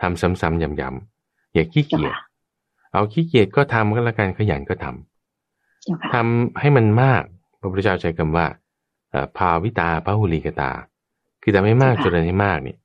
[0.00, 2.14] ทำซ้ำๆย้ำๆอย่าขี้เกียจ
[2.92, 7.22] เอาขี้เกียจก็ทำก็แล้วกันขยันก็ทำทำให้มันมาก
[7.60, 8.46] พระพุทธเจ้าใช้คำว่า
[9.36, 10.70] ภาวิตาพระหุลิกตา
[11.42, 12.78] คือทำให้มากจนให้มากเนี่ย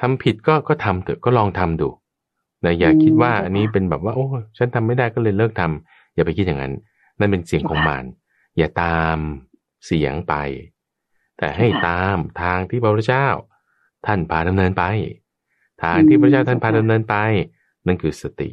[0.00, 1.88] ทำผิดก็ก็ทำเถอะก็ลองทำดู
[2.64, 4.26] นะอย่าคิดว่าอันนี้เป็นแบบว่า โอ้
[4.58, 6.74] ฉันทำไม่ได้ก็เลยเลิกทำอย่าไปคิดอย่างนั้น
[7.18, 8.04] นั่นเป็นเสียงของมาร
[8.58, 9.18] อย่าตาม
[9.86, 10.34] เสียงไป
[11.38, 13.28] แต่ให้ตามทางที่พระพุทธเจ้า
[14.06, 14.84] ท่านพาดำเนินไป
[15.82, 17.14] ทางที่พระเจ้าท่านพาดำเนินไป
[17.86, 18.48] นั่นคือสติ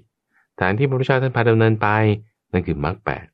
[0.59, 1.87] ทางที่พระพุทธเจ้าท่านพาดำเนินไป
[2.53, 3.25] นั่นคือมรรคแปด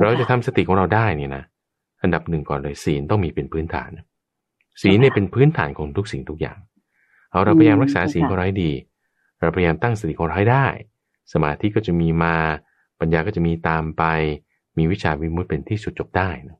[0.00, 1.44] เราจะทำสติของเราได้นี่นะ
[2.02, 3.90] อันดับหนึ่งก่อนเลยศีลต้องมีเป็นพื้นฐาน
[4.82, 6.58] ศีลเนี่ยเป็นพื้นฐานของทุกสิ่งทุกอย่าง
[7.30, 8.72] เอาเราพยายามรักษาศีลของเราให้ดี
[9.40, 10.66] เราพยายามตั้งสติของเราให้ได้
[11.32, 12.34] สมาธิก็จะมีมา
[13.00, 14.04] ปัญญาก็จะมีตามไป
[14.78, 16.58] มีวิชาวิมุตเป็นที่สุดจบได้นะ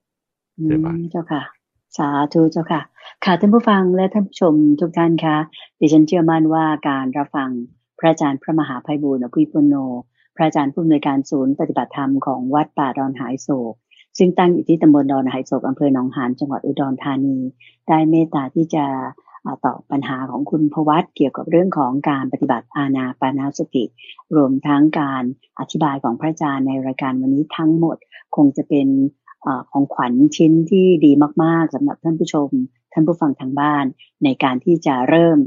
[1.13, 1.43] เจ้าค่ะ
[1.97, 2.83] สาธุเจ้าค่ะ
[3.25, 5.37] ค่ะท่านผู้ฟังและท่านผู้ชมทุกท่านคะ
[5.81, 7.51] ดิฉันเชื่อมั่นว่าการรับฟัง
[7.99, 9.75] พระอาจารย์พระมหาภัยบูร์อภิปุโน
[10.37, 13.75] พระอาจารย์ผู้อำนวยการศูนย์ปฏิบัติธรรมของวัดป่าดอนหายโศก
[14.19, 17.37] ซึ่งตั้งอยู่ที่ตำบลดอนหายโศกอำเภอหนองหานจังหวัดอุดรธานี
[17.89, 18.85] ได้เมตตาที่จะ
[19.65, 23.85] ตอบปัญหาของคุณพวัตเกี่ยวกับเรื่องของการปฏิบัติอาณาปานาสติ
[24.37, 25.23] รวมทั้งการ
[25.59, 27.97] อธิบายของพระอาจารย์ในรายการวันนี้ทั้งหมด
[28.37, 28.87] คงจะเป็น
[29.51, 31.13] อของขวัญชิ้นที่ดี
[31.45, 32.49] มาก ๆสำหรับท่านผู้ชม
[32.93, 33.85] ท่านผู้ฟังทางบ้าน
[34.25, 35.39] ในการที่จะเริ่ม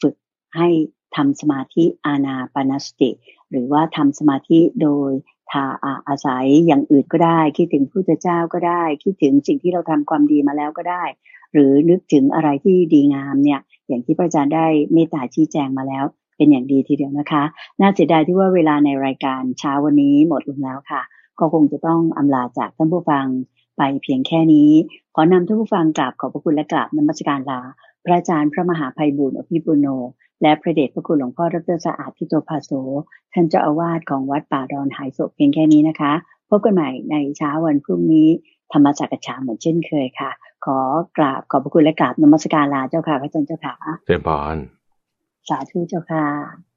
[0.00, 0.14] ฝึก
[0.56, 0.68] ให้
[1.16, 3.10] ทำสมาธิอาณาปานาสติ
[3.50, 5.10] หรือว่าทำสมาธิโดย
[5.50, 5.64] ทา
[6.08, 11.04] อาศัยอย่างอื่นก็ได้ คิดถึงพระเจ้าก็ได้ คิดถึงสิ่งที่เราทำความดีมาแล้วก็ได้
[11.52, 16.04] หรือนึกถึงอะไรที่ดีงามเนี่ย อย่างที่พระอาจารย์ได้เมตตาชี้แจงมาแล้ว
[16.36, 17.44] เป็นอย่างดีทีเดียวนะคะ
[17.80, 21.02] น่าเสียดายที่ว่าเวลาในรายการเช้าวันนี้หมดลงแล้วค่ะ
[21.42, 23.26] ก็คงจะต้องอำลาจากท่านผู้ฟัง
[23.76, 24.70] ไปเพียงแค่นี้
[25.14, 27.60] ขอนำท่านผู้ฟังกราบขอบพระคุณและกราบนมัสการลา
[28.04, 29.86] พระอาจารย์พระมหาภัยบุญอภิปุโน
[30.42, 32.70] และพระเดชพระคุณหลวงพ่อดรสะอาดทิโตภาโส
[33.32, 36.12] ท่านเจ้าอาวาสของวัดป่าดอนหายโศกเพียงแค่นี้นะคะ
[36.48, 38.28] พบกันใหม่ในเช้าวันพรุ่งนี้
[38.72, 40.30] ธรรมจักรชาเหมือนเช่นเคยค่ะ
[40.64, 40.78] ขอ
[41.16, 43.74] กราบขอบพระคุณและกราบนมัสการลาเจ้าค่ะพระอาจารย์เจ้าค่ะ
[44.06, 44.56] เจริญพร
[45.48, 46.71] สาธุเจ้าค่ะ